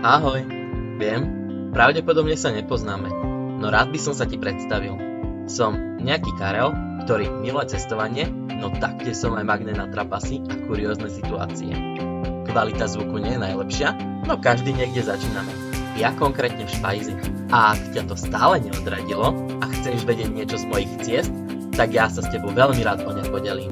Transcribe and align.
Ahoj, 0.00 0.48
viem, 0.96 1.28
pravdepodobne 1.76 2.32
sa 2.32 2.48
nepoznáme, 2.48 3.12
no 3.60 3.68
rád 3.68 3.92
by 3.92 4.00
som 4.00 4.16
sa 4.16 4.24
ti 4.24 4.40
predstavil. 4.40 4.96
Som 5.44 6.00
nejaký 6.00 6.32
Karel, 6.40 6.72
ktorý 7.04 7.28
miluje 7.28 7.76
cestovanie, 7.76 8.24
no 8.32 8.72
taktiež 8.80 9.20
som 9.20 9.36
aj 9.36 9.44
magnet 9.44 9.76
na 9.76 9.92
trapasy 9.92 10.40
a 10.48 10.56
kuriózne 10.64 11.12
situácie. 11.12 11.76
Kvalita 12.48 12.88
zvuku 12.88 13.20
nie 13.20 13.36
je 13.36 13.44
najlepšia, 13.44 13.88
no 14.24 14.40
každý 14.40 14.72
niekde 14.72 15.04
začíname. 15.04 15.52
Ja 16.00 16.16
konkrétne 16.16 16.64
v 16.64 16.72
Špajzi. 16.80 17.14
A 17.52 17.76
ak 17.76 17.92
ťa 17.92 18.08
to 18.08 18.16
stále 18.16 18.56
neodradilo 18.56 19.36
a 19.60 19.64
chceš 19.68 20.08
vedieť 20.08 20.32
niečo 20.32 20.56
z 20.56 20.64
mojich 20.64 20.92
ciest, 21.04 21.34
tak 21.76 21.92
ja 21.92 22.08
sa 22.08 22.24
s 22.24 22.32
tebou 22.32 22.56
veľmi 22.56 22.80
rád 22.88 23.04
o 23.04 23.12
ne 23.12 23.20
podelím. 23.28 23.68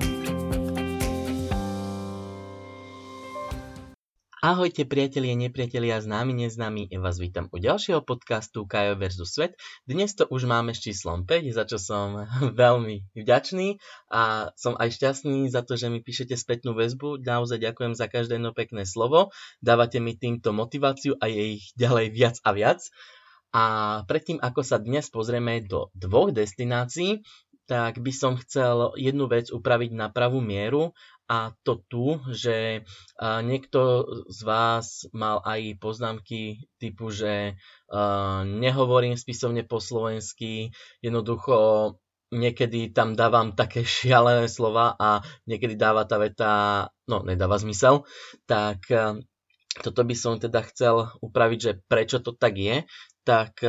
Ahojte 4.39 4.87
priatelia, 4.87 5.35
nepriatelia, 5.35 5.99
známi, 5.99 6.31
neznámi, 6.31 6.87
ja 6.95 7.03
vás 7.03 7.19
vítam 7.19 7.51
u 7.51 7.59
ďalšieho 7.59 8.07
podcastu 8.07 8.71
Kajo 8.71 8.95
vs. 8.95 9.27
Svet. 9.27 9.59
Dnes 9.83 10.15
to 10.15 10.31
už 10.31 10.47
máme 10.47 10.79
s 10.79 10.87
číslom 10.87 11.27
5, 11.27 11.59
za 11.59 11.67
čo 11.67 11.83
som 11.83 12.23
veľmi 12.63 13.19
vďačný 13.19 13.83
a 14.15 14.55
som 14.55 14.79
aj 14.79 14.95
šťastný 14.95 15.51
za 15.51 15.67
to, 15.67 15.75
že 15.75 15.91
mi 15.91 15.99
píšete 15.99 16.39
spätnú 16.39 16.79
väzbu. 16.79 17.19
Naozaj 17.19 17.67
ďakujem 17.67 17.99
za 17.99 18.07
každé 18.07 18.39
jedno 18.39 18.55
pekné 18.55 18.87
slovo, 18.87 19.35
dávate 19.59 19.99
mi 19.99 20.15
týmto 20.15 20.55
motiváciu 20.55 21.19
a 21.19 21.27
je 21.27 21.59
ich 21.59 21.75
ďalej 21.75 22.07
viac 22.15 22.39
a 22.47 22.55
viac. 22.55 22.87
A 23.51 23.65
predtým, 24.07 24.39
ako 24.39 24.63
sa 24.63 24.79
dnes 24.79 25.11
pozrieme 25.11 25.67
do 25.67 25.91
dvoch 25.99 26.31
destinácií, 26.31 27.27
tak 27.69 28.01
by 28.01 28.13
som 28.15 28.39
chcel 28.41 28.97
jednu 28.97 29.29
vec 29.29 29.53
upraviť 29.53 29.93
na 29.93 30.09
pravú 30.09 30.41
mieru 30.41 30.97
a 31.29 31.53
to 31.61 31.85
tu, 31.93 32.25
že 32.33 32.89
niekto 33.21 34.09
z 34.33 34.41
vás 34.49 35.05
mal 35.13 35.45
aj 35.45 35.77
poznámky 35.77 36.73
typu, 36.81 37.13
že 37.13 37.61
nehovorím 38.49 39.21
spisovne 39.21 39.61
po 39.69 39.77
slovensky, 39.77 40.73
jednoducho 41.05 42.01
niekedy 42.33 42.93
tam 42.97 43.13
dávam 43.13 43.53
také 43.53 43.85
šialené 44.01 44.49
slova 44.49 44.97
a 44.97 45.21
niekedy 45.45 45.77
dáva 45.77 46.09
tá 46.09 46.17
veta, 46.17 46.53
no 47.05 47.21
nedáva 47.21 47.61
zmysel, 47.61 48.09
tak 48.49 48.89
toto 49.79 50.03
by 50.03 50.15
som 50.17 50.41
teda 50.41 50.65
chcel 50.73 51.13
upraviť, 51.23 51.59
že 51.61 51.73
prečo 51.87 52.19
to 52.19 52.35
tak 52.35 52.59
je, 52.59 52.83
tak 53.29 53.61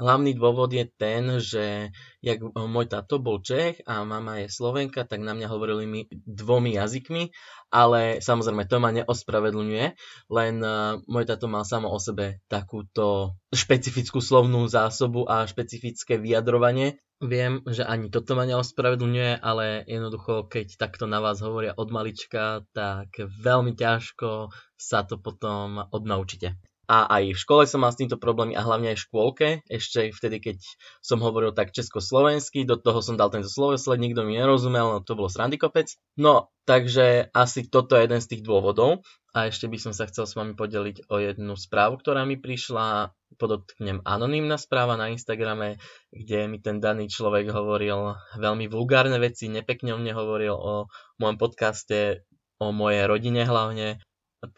Hlavný 0.00 0.32
dôvod 0.32 0.72
je 0.72 0.88
ten, 0.88 1.28
že 1.44 1.92
jak 2.24 2.40
môj 2.56 2.88
táto 2.88 3.20
bol 3.20 3.44
Čech 3.44 3.84
a 3.84 4.00
mama 4.08 4.40
je 4.40 4.48
Slovenka, 4.48 5.04
tak 5.04 5.20
na 5.20 5.36
mňa 5.36 5.52
hovorili 5.52 5.84
mi 5.84 6.00
dvomi 6.24 6.72
jazykmi, 6.80 7.28
ale 7.68 8.24
samozrejme 8.24 8.64
to 8.64 8.80
ma 8.80 8.96
neospravedlňuje, 8.96 9.86
len 10.32 10.54
uh, 10.64 10.96
môj 11.04 11.28
táto 11.28 11.52
mal 11.52 11.68
samo 11.68 11.92
o 11.92 12.00
sebe 12.00 12.40
takúto 12.48 13.36
špecifickú 13.52 14.24
slovnú 14.24 14.64
zásobu 14.72 15.28
a 15.28 15.44
špecifické 15.44 16.16
vyjadrovanie. 16.16 16.96
Viem, 17.20 17.60
že 17.68 17.84
ani 17.84 18.08
toto 18.08 18.32
ma 18.32 18.48
neospravedlňuje, 18.48 19.44
ale 19.44 19.84
jednoducho, 19.84 20.48
keď 20.48 20.80
takto 20.80 21.04
na 21.04 21.20
vás 21.20 21.44
hovoria 21.44 21.76
od 21.76 21.92
malička, 21.92 22.64
tak 22.72 23.12
veľmi 23.20 23.76
ťažko 23.76 24.48
sa 24.80 25.04
to 25.04 25.20
potom 25.20 25.84
odnaučite 25.92 26.56
a 26.90 27.06
aj 27.06 27.38
v 27.38 27.38
škole 27.38 27.62
som 27.70 27.86
mal 27.86 27.94
s 27.94 28.02
týmto 28.02 28.18
problémy 28.18 28.58
a 28.58 28.66
hlavne 28.66 28.90
aj 28.90 28.98
v 28.98 29.04
škôlke, 29.06 29.48
ešte 29.70 30.10
vtedy, 30.10 30.42
keď 30.42 30.58
som 30.98 31.22
hovoril 31.22 31.54
tak 31.54 31.70
československy, 31.70 32.66
do 32.66 32.74
toho 32.74 32.98
som 32.98 33.14
dal 33.14 33.30
tento 33.30 33.46
slovesled, 33.46 34.02
nikto 34.02 34.26
mi 34.26 34.34
nerozumel, 34.34 34.98
no 34.98 34.98
to 34.98 35.14
bolo 35.14 35.30
srandy 35.30 35.54
kopec. 35.54 35.94
No, 36.18 36.50
takže 36.66 37.30
asi 37.30 37.70
toto 37.70 37.94
je 37.94 38.10
jeden 38.10 38.18
z 38.18 38.34
tých 38.34 38.42
dôvodov. 38.42 39.06
A 39.30 39.46
ešte 39.46 39.70
by 39.70 39.78
som 39.78 39.94
sa 39.94 40.10
chcel 40.10 40.26
s 40.26 40.34
vami 40.34 40.58
podeliť 40.58 41.06
o 41.06 41.22
jednu 41.22 41.54
správu, 41.54 42.02
ktorá 42.02 42.26
mi 42.26 42.34
prišla, 42.34 43.14
podotknem 43.38 44.02
anonymná 44.02 44.58
správa 44.58 44.98
na 44.98 45.14
Instagrame, 45.14 45.78
kde 46.10 46.50
mi 46.50 46.58
ten 46.58 46.82
daný 46.82 47.06
človek 47.06 47.54
hovoril 47.54 48.18
veľmi 48.34 48.66
vulgárne 48.66 49.22
veci, 49.22 49.46
nepekne 49.46 49.94
o 49.94 50.02
mne 50.02 50.18
hovoril 50.18 50.58
o 50.58 50.90
mojom 51.22 51.38
podcaste, 51.38 52.26
o 52.58 52.74
mojej 52.74 53.06
rodine 53.06 53.46
hlavne, 53.46 54.02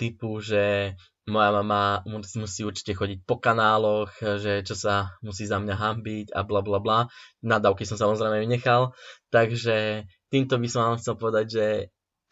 typu, 0.00 0.38
že 0.38 0.96
moja 1.30 1.50
mama 1.54 2.02
musí, 2.08 2.66
určite 2.66 2.98
chodiť 2.98 3.22
po 3.22 3.38
kanáloch, 3.38 4.10
že 4.18 4.66
čo 4.66 4.74
sa 4.74 5.14
musí 5.22 5.46
za 5.46 5.62
mňa 5.62 5.74
hambiť 5.78 6.26
a 6.34 6.42
bla 6.42 6.60
bla 6.66 6.82
bla. 6.82 6.98
Nadávky 7.46 7.86
som 7.86 7.94
samozrejme 7.94 8.42
vynechal, 8.42 8.90
takže 9.30 10.08
týmto 10.34 10.58
by 10.58 10.66
som 10.66 10.80
vám 10.82 10.98
chcel 10.98 11.14
povedať, 11.14 11.46
že 11.46 11.66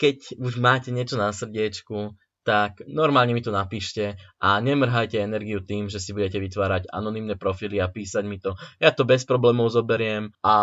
keď 0.01 0.41
už 0.41 0.59
máte 0.59 0.91
niečo 0.91 1.21
na 1.21 1.31
srdiečku, 1.31 2.17
tak 2.41 2.81
normálne 2.89 3.37
mi 3.37 3.45
to 3.45 3.53
napíšte 3.53 4.17
a 4.41 4.56
nemrhajte 4.59 5.21
energiu 5.21 5.61
tým, 5.61 5.93
že 5.93 6.01
si 6.01 6.17
budete 6.17 6.41
vytvárať 6.41 6.89
anonymné 6.89 7.37
profily 7.37 7.78
a 7.78 7.93
písať 7.93 8.25
mi 8.25 8.41
to. 8.41 8.57
Ja 8.81 8.97
to 8.97 9.05
bez 9.05 9.28
problémov 9.28 9.69
zoberiem 9.71 10.33
a 10.41 10.57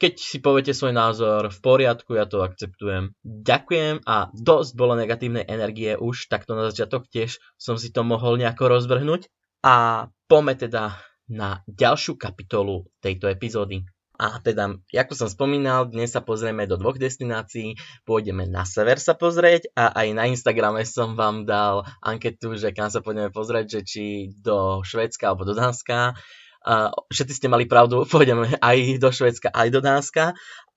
keď 0.00 0.14
si 0.16 0.40
poviete 0.40 0.72
svoj 0.72 0.96
názor, 0.96 1.52
v 1.52 1.58
poriadku, 1.60 2.16
ja 2.16 2.24
to 2.24 2.40
akceptujem. 2.40 3.12
Ďakujem 3.20 4.00
a 4.08 4.32
dosť 4.32 4.72
bolo 4.72 4.96
negatívnej 4.96 5.44
energie 5.44 5.92
už, 6.00 6.32
takto 6.32 6.56
na 6.56 6.72
začiatok 6.72 7.04
tiež 7.12 7.36
som 7.60 7.76
si 7.76 7.92
to 7.92 8.00
mohol 8.00 8.40
nejako 8.40 8.72
rozvrhnúť. 8.80 9.28
A 9.60 10.08
poďme 10.24 10.56
teda 10.56 10.96
na 11.28 11.60
ďalšiu 11.68 12.16
kapitolu 12.16 12.88
tejto 13.04 13.28
epizódy. 13.28 13.84
A 14.20 14.36
teda, 14.36 14.76
ako 14.92 15.16
som 15.16 15.28
spomínal, 15.32 15.88
dnes 15.88 16.12
sa 16.12 16.20
pozrieme 16.20 16.68
do 16.68 16.76
dvoch 16.76 17.00
destinácií. 17.00 17.80
Pôjdeme 18.04 18.44
na 18.44 18.68
sever 18.68 19.00
sa 19.00 19.16
pozrieť 19.16 19.72
a 19.72 19.96
aj 19.96 20.08
na 20.12 20.28
Instagrame 20.28 20.84
som 20.84 21.16
vám 21.16 21.48
dal 21.48 21.88
anketu, 22.04 22.52
že 22.52 22.76
kam 22.76 22.92
sa 22.92 23.00
pôjdeme 23.00 23.32
pozrieť, 23.32 23.80
že 23.80 23.80
či 23.80 24.04
do 24.44 24.84
Švedska 24.84 25.32
alebo 25.32 25.48
do 25.48 25.56
Dánska. 25.56 26.20
A 26.60 26.92
všetci 27.08 27.34
ste 27.40 27.48
mali 27.48 27.64
pravdu, 27.64 28.04
pôjdeme 28.12 28.60
aj 28.60 29.00
do 29.00 29.08
Švedska, 29.08 29.48
aj 29.52 29.68
do 29.72 29.80
Dánska. 29.80 30.24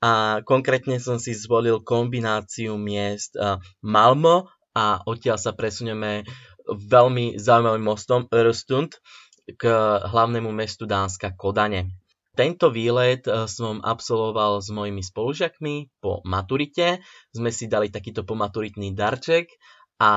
A 0.04 0.44
konkrétne 0.44 1.00
som 1.00 1.16
si 1.16 1.32
zvolil 1.32 1.80
kombináciu 1.80 2.76
miest 2.76 3.40
Malmo 3.80 4.52
a 4.76 5.00
odtiaľ 5.08 5.40
sa 5.40 5.56
presunieme 5.56 6.28
veľmi 6.68 7.40
zaujímavým 7.40 7.86
mostom 7.86 8.28
Öresund 8.32 9.00
k 9.56 9.64
hlavnému 10.04 10.52
mestu 10.52 10.88
Dánska 10.88 11.36
Kodane. 11.36 11.92
Tento 12.34 12.74
výlet 12.74 13.30
som 13.46 13.78
absolvoval 13.86 14.58
s 14.58 14.74
mojimi 14.74 15.06
spolužiakmi 15.06 16.02
po 16.02 16.26
maturite. 16.26 17.06
Sme 17.30 17.54
si 17.54 17.70
dali 17.70 17.94
takýto 17.94 18.26
pomaturitný 18.26 18.98
darček 18.98 19.54
a 20.02 20.12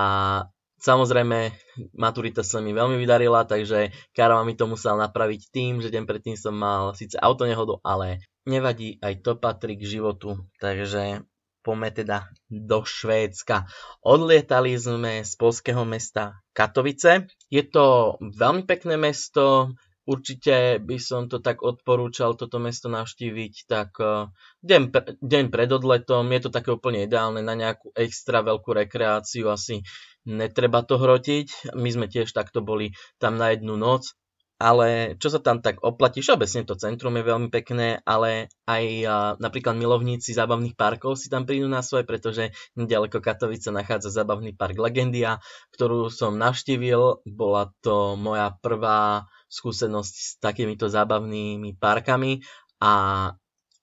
Samozrejme, 0.77 1.57
maturita 1.97 2.45
sa 2.45 2.61
mi 2.61 2.77
veľmi 2.77 3.01
vydarila, 3.01 3.49
takže 3.49 3.91
Karma 4.13 4.45
mi 4.45 4.53
to 4.53 4.69
musel 4.69 5.01
napraviť 5.01 5.49
tým, 5.49 5.81
že 5.81 5.89
deň 5.89 6.05
predtým 6.05 6.37
som 6.37 6.53
mal 6.53 6.93
síce 6.93 7.17
autonehodu, 7.17 7.81
ale 7.81 8.21
nevadí, 8.45 9.01
aj 9.01 9.25
to 9.25 9.33
patrí 9.41 9.81
k 9.81 9.89
životu. 9.99 10.37
Takže 10.61 11.25
poďme 11.67 11.91
teda 11.91 12.19
do 12.47 12.87
Švédska. 12.87 13.67
Odlietali 14.07 14.79
sme 14.79 15.27
z 15.27 15.33
polského 15.35 15.83
mesta 15.83 16.39
Katovice. 16.55 17.27
Je 17.51 17.67
to 17.67 18.15
veľmi 18.23 18.63
pekné 18.69 18.95
mesto, 18.95 19.75
určite 20.07 20.79
by 20.81 20.97
som 21.03 21.27
to 21.27 21.43
tak 21.43 21.61
odporúčal 21.61 22.39
toto 22.39 22.63
mesto 22.63 22.87
navštíviť 22.87 23.55
tak 23.67 23.91
uh, 23.99 24.31
deň, 24.63 24.83
deň 25.21 25.45
pred 25.51 25.71
odletom. 25.71 26.31
Je 26.31 26.41
to 26.47 26.51
také 26.55 26.73
úplne 26.73 27.05
ideálne 27.05 27.43
na 27.43 27.59
nejakú 27.59 27.93
extra 27.93 28.41
veľkú 28.47 28.71
rekreáciu, 28.73 29.51
asi 29.51 29.83
netreba 30.25 30.87
to 30.87 30.97
hrotiť. 30.97 31.77
My 31.77 31.91
sme 31.91 32.07
tiež 32.07 32.31
takto 32.31 32.63
boli 32.63 32.95
tam 33.19 33.37
na 33.37 33.53
jednu 33.53 33.75
noc. 33.75 34.15
Ale 34.57 35.21
čo 35.21 35.29
sa 35.29 35.37
tam 35.37 35.61
tak 35.61 35.85
oplatí, 35.85 36.25
všeobecne 36.25 36.65
to 36.65 36.81
centrum 36.81 37.13
je 37.13 37.29
veľmi 37.29 37.53
pekné, 37.53 38.01
ale 38.09 38.49
aj 38.65 38.85
uh, 39.05 39.13
napríklad 39.37 39.77
milovníci 39.77 40.33
zábavných 40.33 40.73
parkov 40.81 41.21
si 41.21 41.29
tam 41.29 41.45
prídu 41.45 41.69
na 41.69 41.85
svoje, 41.85 42.09
pretože 42.09 42.57
nedaleko 42.73 43.21
Katovice 43.21 43.69
nachádza 43.69 44.09
zábavný 44.09 44.57
park 44.57 44.81
Legendia, 44.81 45.45
ktorú 45.77 46.09
som 46.09 46.41
navštívil. 46.41 47.21
Bola 47.29 47.69
to 47.85 48.17
moja 48.17 48.57
prvá 48.57 49.29
skúsenosť 49.53 50.15
s 50.17 50.29
takýmito 50.41 50.89
zábavnými 50.89 51.77
parkami 51.77 52.41
a 52.81 52.93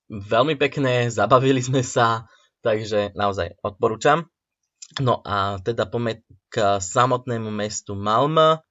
veľmi 0.10 0.58
pekné, 0.58 1.14
zabavili 1.14 1.62
sme 1.62 1.86
sa, 1.86 2.26
takže 2.66 3.14
naozaj 3.14 3.62
odporúčam. 3.62 4.26
No 5.02 5.22
a 5.26 5.58
teda 5.62 5.90
poďme 5.90 6.22
k 6.54 6.78
samotnému 6.78 7.50
mestu 7.50 7.98
Malmö. 7.98 8.62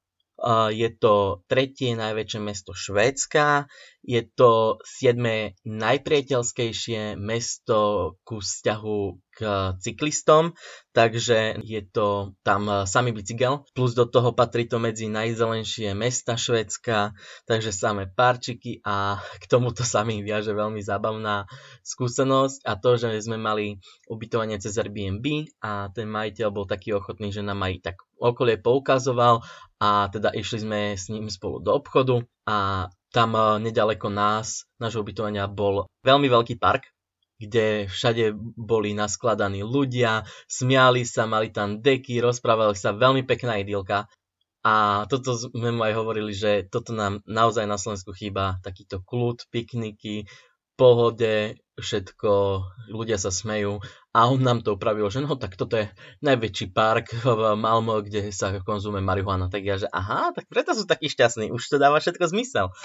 Je 0.75 0.89
to 0.99 1.47
tretie 1.47 1.95
najväčšie 1.95 2.41
mesto 2.43 2.75
Švédska, 2.75 3.71
je 4.03 4.27
to 4.27 4.83
siedme 4.83 5.55
najpriateľskejšie 5.63 7.15
mesto 7.15 8.15
ku 8.27 8.43
vzťahu 8.43 9.01
k 9.33 9.39
cyklistom, 9.79 10.59
takže 10.91 11.63
je 11.63 11.81
to 11.87 12.35
tam 12.43 12.85
samý 12.85 13.15
bicykel, 13.15 13.63
plus 13.73 13.95
do 13.95 14.05
toho 14.05 14.35
patrí 14.35 14.67
to 14.67 14.83
medzi 14.83 15.07
najzelenšie 15.07 15.95
mesta 15.95 16.35
Švédska, 16.35 17.15
takže 17.47 17.71
samé 17.71 18.11
parčiky 18.11 18.83
a 18.83 19.23
k 19.39 19.45
tomuto 19.47 19.87
sa 19.87 20.03
mi 20.03 20.21
viaže 20.21 20.51
veľmi 20.53 20.83
zábavná 20.83 21.47
skúsenosť. 21.87 22.67
A 22.67 22.77
to, 22.77 22.99
že 22.99 23.23
sme 23.23 23.39
mali 23.39 23.79
ubytovanie 24.11 24.59
cez 24.59 24.77
Airbnb 24.77 25.49
a 25.63 25.89
ten 25.95 26.11
majiteľ 26.11 26.49
bol 26.51 26.67
taký 26.67 26.93
ochotný, 26.93 27.31
že 27.31 27.47
nám 27.47 27.63
aj 27.63 27.95
tak 27.95 27.97
okolie 28.23 28.61
poukazoval 28.61 29.43
a 29.83 30.07
teda 30.07 30.31
išli 30.31 30.63
sme 30.63 30.81
s 30.95 31.11
ním 31.11 31.27
spolu 31.27 31.59
do 31.59 31.75
obchodu 31.75 32.23
a 32.47 32.87
tam 33.11 33.35
eh, 33.35 33.59
nedaleko 33.59 34.07
nás, 34.07 34.63
nášho 34.79 35.03
ubytovania, 35.03 35.51
bol 35.51 35.91
veľmi 36.07 36.31
veľký 36.31 36.55
park, 36.63 36.87
kde 37.43 37.91
všade 37.91 38.39
boli 38.55 38.95
naskladaní 38.95 39.67
ľudia, 39.67 40.23
smiali 40.47 41.03
sa, 41.03 41.27
mali 41.27 41.51
tam 41.51 41.83
deky, 41.83 42.23
rozprávali 42.23 42.79
sa, 42.79 42.95
veľmi 42.95 43.27
pekná 43.27 43.59
idylka. 43.59 44.07
A 44.63 45.05
toto 45.11 45.35
sme 45.35 45.75
mu 45.75 45.83
aj 45.83 45.99
hovorili, 45.99 46.31
že 46.31 46.71
toto 46.71 46.95
nám 46.95 47.19
naozaj 47.27 47.67
na 47.67 47.75
Slovensku 47.75 48.15
chýba, 48.15 48.63
takýto 48.63 49.03
kľud, 49.03 49.51
pikniky, 49.51 50.31
pohode, 50.75 51.57
všetko, 51.79 52.31
ľudia 52.93 53.17
sa 53.17 53.33
smejú 53.33 53.81
a 54.13 54.19
on 54.29 54.41
nám 54.45 54.61
to 54.61 54.77
upravil, 54.77 55.09
že 55.09 55.25
no 55.25 55.41
tak 55.41 55.57
toto 55.57 55.81
je 55.81 55.89
najväčší 56.21 56.73
park 56.77 57.17
v 57.25 57.57
Malmo, 57.57 58.05
kde 58.05 58.29
sa 58.33 58.53
konzumuje 58.61 59.01
marihuana. 59.01 59.49
Tak 59.49 59.63
ja, 59.65 59.81
že 59.81 59.89
aha, 59.89 60.37
tak 60.37 60.49
preto 60.53 60.77
sú 60.77 60.85
takí 60.85 61.09
šťastní, 61.09 61.49
už 61.49 61.65
to 61.65 61.77
dáva 61.81 61.97
všetko 62.01 62.29
zmysel. 62.29 62.77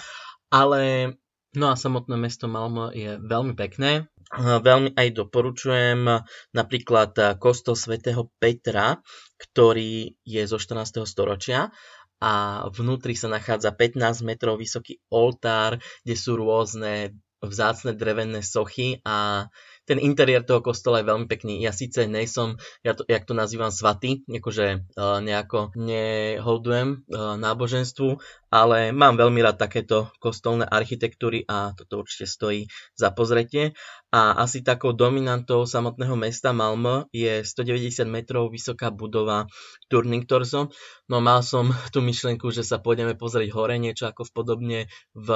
Ale 0.48 1.13
no 1.56 1.66
a 1.68 1.75
samotné 1.75 2.16
mesto 2.16 2.48
Malmo 2.48 2.92
je 2.95 3.19
veľmi 3.19 3.60
pekné, 3.60 4.07
veľmi 4.38 4.95
aj 4.95 5.07
doporučujem 5.16 6.04
napríklad 6.51 7.40
kostol 7.40 7.75
svätého 7.80 8.28
Petra, 8.40 9.00
ktorý 9.40 10.16
je 10.24 10.42
zo 10.48 10.60
14. 10.60 11.07
storočia 11.07 11.72
a 12.18 12.66
vnútri 12.74 13.13
sa 13.13 13.30
nachádza 13.30 13.72
15 13.72 14.25
metrov 14.25 14.57
vysoký 14.57 14.98
oltár, 15.13 15.78
kde 16.01 16.16
sú 16.18 16.33
rôzne 16.40 17.13
vzácne 17.44 17.94
drevené 17.94 18.42
sochy 18.42 19.01
a 19.06 19.48
ten 19.88 20.04
interiér 20.04 20.44
toho 20.44 20.60
kostola 20.60 21.00
je 21.00 21.07
veľmi 21.07 21.31
pekný. 21.31 21.63
Ja 21.63 21.72
síce 21.72 22.04
nejsom, 22.12 22.60
ja 22.84 22.92
to, 22.92 23.07
jak 23.07 23.24
to 23.24 23.31
nazývam, 23.31 23.72
svatý, 23.72 24.19
akože 24.28 24.84
uh, 24.84 25.24
nejako 25.24 25.72
neholdujem 25.80 27.07
uh, 27.07 27.39
náboženstvu, 27.39 28.19
ale 28.51 28.92
mám 28.92 29.16
veľmi 29.16 29.39
rád 29.39 29.63
takéto 29.63 30.12
kostolné 30.19 30.68
architektúry 30.68 31.48
a 31.48 31.72
toto 31.72 32.04
určite 32.04 32.28
stojí 32.28 32.68
za 33.00 33.16
pozretie. 33.16 33.80
A 34.07 34.39
asi 34.39 34.63
takou 34.63 34.95
dominantou 34.95 35.68
samotného 35.68 36.15
mesta 36.15 36.56
Malmö 36.56 37.12
je 37.12 37.44
190 37.44 38.07
metrov 38.07 38.48
vysoká 38.48 38.88
budova 38.88 39.51
Turning 39.92 40.24
Torso. 40.24 40.71
No 41.12 41.19
mal 41.19 41.44
som 41.44 41.68
tú 41.94 42.00
myšlienku, 42.00 42.48
že 42.56 42.63
sa 42.63 42.80
pôjdeme 42.80 43.19
pozrieť 43.19 43.51
hore 43.51 43.75
niečo 43.75 44.07
ako 44.07 44.27
v 44.27 44.31
podobne 44.31 44.80
v 45.12 45.30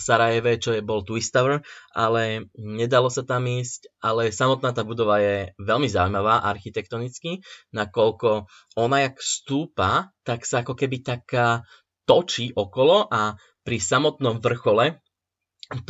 Sarajeve, 0.00 0.56
čo 0.56 0.72
je 0.72 0.80
bol 0.80 1.04
Twist 1.04 1.36
Tower, 1.36 1.60
ale 1.92 2.48
nedalo 2.56 3.12
sa 3.12 3.20
tam 3.20 3.44
ísť 3.44 3.92
ale 4.06 4.30
samotná 4.30 4.70
tá 4.70 4.86
budova 4.86 5.18
je 5.18 5.50
veľmi 5.58 5.90
zaujímavá 5.90 6.46
architektonicky, 6.46 7.42
nakoľko 7.74 8.46
ona 8.78 9.02
jak 9.02 9.18
stúpa, 9.18 10.14
tak 10.22 10.46
sa 10.46 10.62
ako 10.62 10.78
keby 10.78 11.02
taká 11.02 11.66
točí 12.06 12.54
okolo 12.54 13.10
a 13.10 13.34
pri 13.66 13.82
samotnom 13.82 14.38
vrchole 14.38 15.02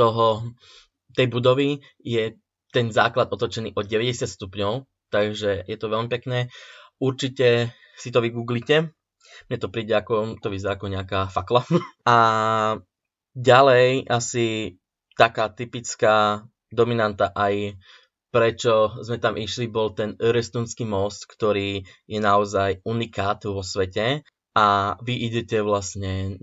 toho, 0.01 0.57
tej 1.17 1.27
budovy 1.33 1.81
je 1.99 2.37
ten 2.71 2.93
základ 2.93 3.33
otočený 3.33 3.73
o 3.73 3.81
90 3.81 4.29
stupňov, 4.29 4.85
takže 5.09 5.65
je 5.65 5.77
to 5.81 5.87
veľmi 5.89 6.13
pekné. 6.13 6.53
Určite 7.01 7.73
si 7.97 8.09
to 8.13 8.21
vygooglite. 8.21 8.93
Mne 9.49 9.59
to 9.59 9.73
príde 9.73 9.97
ako, 9.97 10.37
to 10.39 10.53
vyzerá 10.53 10.77
ako 10.77 10.93
nejaká 10.93 11.33
fakla. 11.33 11.65
A 12.05 12.17
ďalej 13.33 14.05
asi 14.13 14.77
taká 15.17 15.49
typická 15.49 16.45
dominanta 16.69 17.33
aj 17.33 17.81
prečo 18.29 19.01
sme 19.01 19.17
tam 19.17 19.41
išli, 19.41 19.73
bol 19.73 19.97
ten 19.97 20.13
Örestunský 20.21 20.85
most, 20.85 21.25
ktorý 21.25 21.81
je 22.05 22.21
naozaj 22.21 22.85
unikát 22.85 23.41
vo 23.49 23.65
svete 23.65 24.21
a 24.53 24.97
vy 25.01 25.33
idete 25.33 25.65
vlastne 25.65 26.37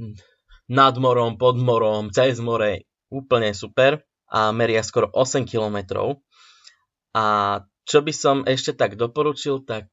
nad 0.65 0.95
morom, 0.97 1.37
pod 1.37 1.61
morom, 1.61 2.09
cez 2.09 2.41
more, 2.41 2.81
úplne 3.13 3.53
super 3.53 4.01
a 4.33 4.49
meria 4.49 4.81
skoro 4.81 5.13
8 5.13 5.45
kilometrov. 5.45 6.17
A 7.13 7.25
čo 7.85 8.01
by 8.01 8.13
som 8.15 8.37
ešte 8.49 8.73
tak 8.73 8.97
doporučil, 8.97 9.61
tak 9.67 9.91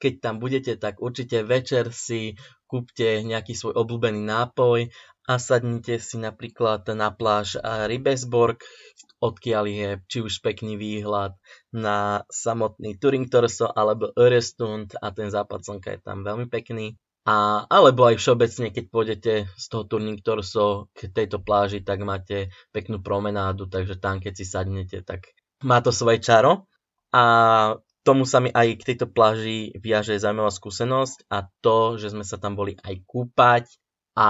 keď 0.00 0.12
tam 0.22 0.40
budete, 0.40 0.80
tak 0.80 1.04
určite 1.04 1.44
večer 1.44 1.92
si 1.92 2.40
kúpte 2.64 3.20
nejaký 3.20 3.52
svoj 3.52 3.76
obľúbený 3.76 4.24
nápoj 4.24 4.88
a 5.26 5.32
sadnite 5.36 5.98
si 5.98 6.22
napríklad 6.22 6.86
na 6.94 7.10
pláž 7.10 7.58
Ribesborg, 7.60 8.62
odkiaľ 9.18 9.64
je 9.66 9.88
či 10.06 10.18
už 10.22 10.38
pekný 10.38 10.78
výhľad 10.78 11.34
na 11.74 12.22
samotný 12.30 12.94
Turing 12.96 13.26
Torso 13.26 13.66
alebo 13.66 14.14
Örestund 14.14 14.94
a 14.96 15.10
ten 15.10 15.28
západ 15.28 15.66
slnka 15.66 15.98
je 15.98 16.00
tam 16.00 16.22
veľmi 16.22 16.46
pekný. 16.46 16.94
A, 17.26 17.66
alebo 17.66 18.06
aj 18.06 18.22
všeobecne, 18.22 18.70
keď 18.70 18.84
pôjdete 18.86 19.32
z 19.50 19.64
toho 19.66 19.82
Turning 19.82 20.22
Torso 20.22 20.94
k 20.94 21.10
tejto 21.10 21.42
pláži, 21.42 21.82
tak 21.82 22.06
máte 22.06 22.54
peknú 22.70 23.02
promenádu, 23.02 23.66
takže 23.66 23.98
tam 23.98 24.22
keď 24.22 24.32
si 24.38 24.46
sadnete, 24.46 25.02
tak 25.02 25.34
má 25.66 25.82
to 25.82 25.90
svoje 25.90 26.22
čaro. 26.22 26.70
A 27.10 27.22
tomu 28.06 28.22
sa 28.22 28.38
mi 28.38 28.54
aj 28.54 28.78
k 28.78 28.86
tejto 28.94 29.10
pláži 29.10 29.74
viaže 29.82 30.14
zaujímavá 30.14 30.54
skúsenosť 30.54 31.26
a 31.26 31.50
to, 31.58 31.98
že 31.98 32.14
sme 32.14 32.22
sa 32.22 32.38
tam 32.38 32.54
boli 32.54 32.78
aj 32.78 32.94
kúpať 33.02 33.66
a 34.14 34.28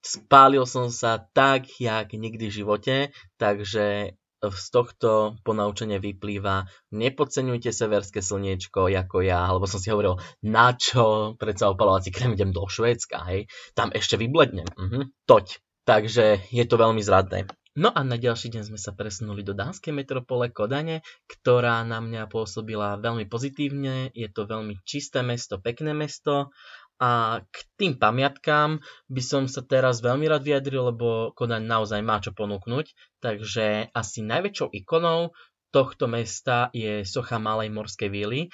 spálil 0.00 0.64
som 0.64 0.88
sa 0.88 1.20
tak, 1.36 1.68
jak 1.76 2.16
nikdy 2.16 2.48
v 2.48 2.56
živote, 2.64 2.96
takže 3.36 4.16
z 4.42 4.66
tohto 4.70 5.34
ponaučenia 5.42 5.98
vyplýva, 5.98 6.70
nepodceňujte 6.94 7.74
severské 7.74 8.22
slniečko 8.22 8.86
ako 8.86 9.26
ja, 9.26 9.46
alebo 9.50 9.66
som 9.66 9.82
si 9.82 9.90
hovoril, 9.90 10.18
na 10.46 10.74
čo 10.78 11.34
predsa 11.34 11.70
opalovací 11.70 12.14
krém 12.14 12.38
idem 12.38 12.54
do 12.54 12.66
Švédska, 12.66 13.26
hej, 13.30 13.50
tam 13.74 13.90
ešte 13.90 14.14
vyblednem, 14.14 14.66
mhm, 14.78 15.26
toť. 15.26 15.58
Takže 15.88 16.52
je 16.52 16.64
to 16.68 16.76
veľmi 16.76 17.00
zradné. 17.00 17.48
No 17.78 17.94
a 17.94 18.02
na 18.02 18.18
ďalší 18.18 18.50
deň 18.50 18.74
sme 18.74 18.80
sa 18.80 18.90
presunuli 18.90 19.46
do 19.46 19.54
dánskej 19.54 19.94
metropole 19.94 20.50
Kodane, 20.50 21.06
ktorá 21.30 21.86
na 21.86 22.02
mňa 22.02 22.26
pôsobila 22.26 22.98
veľmi 22.98 23.30
pozitívne. 23.30 24.10
Je 24.18 24.26
to 24.26 24.50
veľmi 24.50 24.82
čisté 24.82 25.22
mesto, 25.22 25.62
pekné 25.62 25.94
mesto 25.94 26.50
a 26.98 27.42
k 27.46 27.56
tým 27.78 27.94
pamiatkám 27.94 28.82
by 29.06 29.22
som 29.22 29.46
sa 29.46 29.62
teraz 29.62 30.02
veľmi 30.02 30.26
rád 30.26 30.42
vyjadril, 30.42 30.90
lebo 30.90 31.30
Kodaň 31.34 31.62
naozaj 31.62 32.02
má 32.02 32.18
čo 32.18 32.34
ponúknuť. 32.34 32.90
Takže 33.22 33.94
asi 33.94 34.26
najväčšou 34.26 34.74
ikonou 34.74 35.30
tohto 35.70 36.10
mesta 36.10 36.74
je 36.74 37.06
socha 37.06 37.38
Malej 37.38 37.70
morskej 37.70 38.10
víly, 38.10 38.50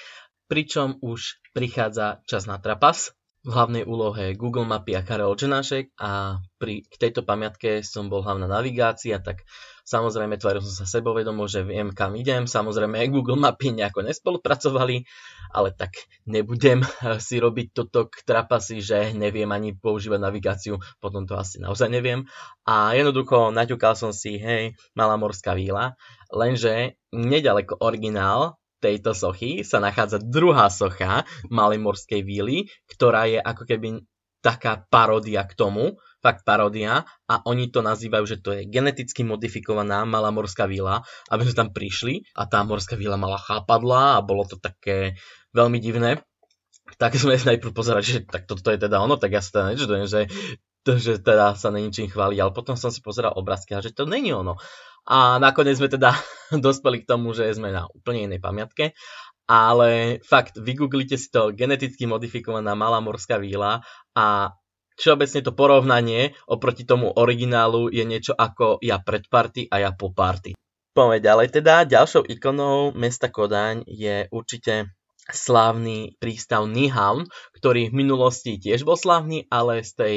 pričom 0.50 1.00
už 1.00 1.41
prichádza 1.56 2.20
čas 2.29 2.44
na 2.44 2.61
trapas. 2.61 3.17
V 3.44 3.52
hlavnej 3.52 3.85
úlohe 3.85 4.32
Google 4.41 4.64
mapy 4.64 4.96
a 4.96 5.05
Karel 5.05 5.37
Čenášek 5.37 5.92
a 6.00 6.40
pri, 6.57 6.80
k 6.80 6.95
tejto 6.97 7.28
pamiatke 7.28 7.85
som 7.85 8.09
bol 8.09 8.25
hlavná 8.25 8.49
navigácia, 8.49 9.21
tak 9.21 9.45
samozrejme 9.85 10.40
tváril 10.40 10.64
som 10.64 10.73
sa 10.73 10.88
sebovedomo, 10.88 11.45
že 11.45 11.61
viem 11.61 11.92
kam 11.92 12.16
idem, 12.16 12.49
samozrejme 12.49 13.04
Google 13.12 13.37
mapy 13.37 13.76
nejako 13.76 14.09
nespolupracovali, 14.09 15.04
ale 15.52 15.76
tak 15.76 16.09
nebudem 16.25 16.88
si 17.26 17.37
robiť 17.37 17.76
toto 17.76 18.09
k 18.09 18.25
trapasi, 18.25 18.80
že 18.80 19.12
neviem 19.12 19.52
ani 19.52 19.76
používať 19.76 20.25
navigáciu, 20.25 20.80
potom 20.97 21.28
to 21.28 21.37
asi 21.37 21.61
naozaj 21.61 21.92
neviem. 21.92 22.25
A 22.64 22.97
jednoducho 22.97 23.52
naťukal 23.52 23.92
som 23.92 24.16
si, 24.16 24.40
hej, 24.40 24.73
malá 24.97 25.21
morská 25.21 25.52
víla, 25.52 26.00
lenže 26.33 26.97
nedaleko 27.12 27.76
originál 27.85 28.57
tejto 28.85 29.17
sochy 29.17 29.64
sa 29.64 29.81
nachádza 29.81 30.21
druhá 30.21 30.69
socha 30.69 31.25
malej 31.49 31.81
morskej 31.81 32.21
víly, 32.21 32.69
ktorá 32.85 33.25
je 33.25 33.41
ako 33.41 33.64
keby 33.64 34.05
taká 34.45 34.85
paródia 34.93 35.41
k 35.49 35.57
tomu, 35.57 35.97
fakt 36.21 36.45
paródia 36.45 37.09
a 37.25 37.41
oni 37.49 37.73
to 37.73 37.81
nazývajú, 37.81 38.25
že 38.29 38.37
to 38.45 38.53
je 38.53 38.69
geneticky 38.69 39.25
modifikovaná 39.25 40.05
malá 40.05 40.29
morská 40.29 40.69
víla, 40.69 41.00
aby 41.33 41.49
sme 41.49 41.57
tam 41.57 41.69
prišli 41.73 42.29
a 42.37 42.45
tá 42.45 42.61
morská 42.61 42.97
víla 42.97 43.17
mala 43.17 43.41
chápadla 43.41 44.21
a 44.21 44.25
bolo 44.25 44.45
to 44.45 44.61
také 44.61 45.17
veľmi 45.57 45.81
divné. 45.81 46.21
Tak 47.00 47.17
sme 47.17 47.41
najprv 47.41 47.73
pozerali, 47.73 48.05
že 48.05 48.21
tak 48.29 48.45
toto 48.45 48.69
je 48.69 48.76
teda 48.76 49.00
ono, 49.00 49.17
tak 49.17 49.33
ja 49.33 49.41
sa 49.41 49.61
teda 49.61 49.64
nečudujem, 49.73 50.05
že, 50.05 50.21
že 50.85 51.12
teda 51.17 51.57
sa 51.57 51.73
není 51.73 51.88
čím 51.88 52.12
chváliť, 52.12 52.38
ale 52.41 52.53
potom 52.53 52.76
som 52.76 52.93
si 52.93 53.00
pozeral 53.00 53.33
obrázky 53.37 53.73
a 53.73 53.81
že 53.81 53.97
to 53.97 54.05
není 54.05 54.33
ono. 54.33 54.61
A 55.04 55.37
nakoniec 55.37 55.76
sme 55.76 55.92
teda 55.92 56.16
dospeli 56.64 57.04
k 57.04 57.08
tomu, 57.08 57.37
že 57.37 57.52
sme 57.52 57.73
na 57.73 57.88
úplne 57.92 58.28
inej 58.30 58.40
pamiatke. 58.40 58.96
Ale 59.44 60.25
fakt, 60.25 60.56
vygooglite 60.56 61.20
si 61.20 61.28
to 61.28 61.52
geneticky 61.52 62.08
modifikovaná 62.08 62.73
malá 62.73 63.04
morská 63.04 63.37
víla 63.37 63.84
a 64.16 64.56
všeobecne 64.96 65.44
to 65.44 65.52
porovnanie 65.52 66.32
oproti 66.49 66.88
tomu 66.88 67.12
originálu 67.12 67.92
je 67.92 68.08
niečo 68.08 68.32
ako 68.32 68.80
ja 68.80 69.04
pred 69.04 69.28
party 69.28 69.68
a 69.68 69.84
ja 69.84 69.90
po 69.92 70.16
party. 70.16 70.56
Poďme 70.94 71.20
ďalej 71.20 71.61
teda. 71.61 71.84
Ďalšou 71.84 72.25
ikonou 72.25 72.94
mesta 72.96 73.28
Kodaň 73.28 73.84
je 73.84 74.30
určite 74.30 74.94
slávny 75.31 76.21
prístav 76.21 76.69
Nihavn, 76.69 77.25
ktorý 77.57 77.88
v 77.88 77.99
minulosti 78.04 78.61
tiež 78.61 78.85
bol 78.85 78.99
slávny, 78.99 79.49
ale 79.49 79.81
z 79.81 79.93
tej 79.97 80.16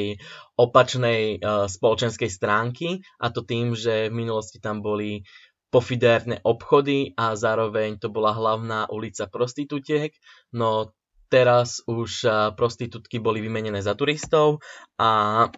opačnej 0.59 1.39
uh, 1.39 1.71
spoločenskej 1.71 2.27
stránky 2.27 2.99
a 3.21 3.31
to 3.31 3.47
tým, 3.47 3.71
že 3.71 4.11
v 4.11 4.17
minulosti 4.27 4.59
tam 4.59 4.83
boli 4.83 5.23
pofidérne 5.67 6.39
obchody 6.47 7.11
a 7.19 7.35
zároveň 7.35 7.99
to 7.99 8.07
bola 8.07 8.31
hlavná 8.31 8.87
ulica 8.87 9.27
prostitútiek. 9.27 10.15
No 10.55 10.95
teraz 11.27 11.83
už 11.83 12.23
prostitútky 12.55 13.19
boli 13.19 13.43
vymenené 13.43 13.83
za 13.83 13.91
turistov 13.99 14.63
a 14.95 15.51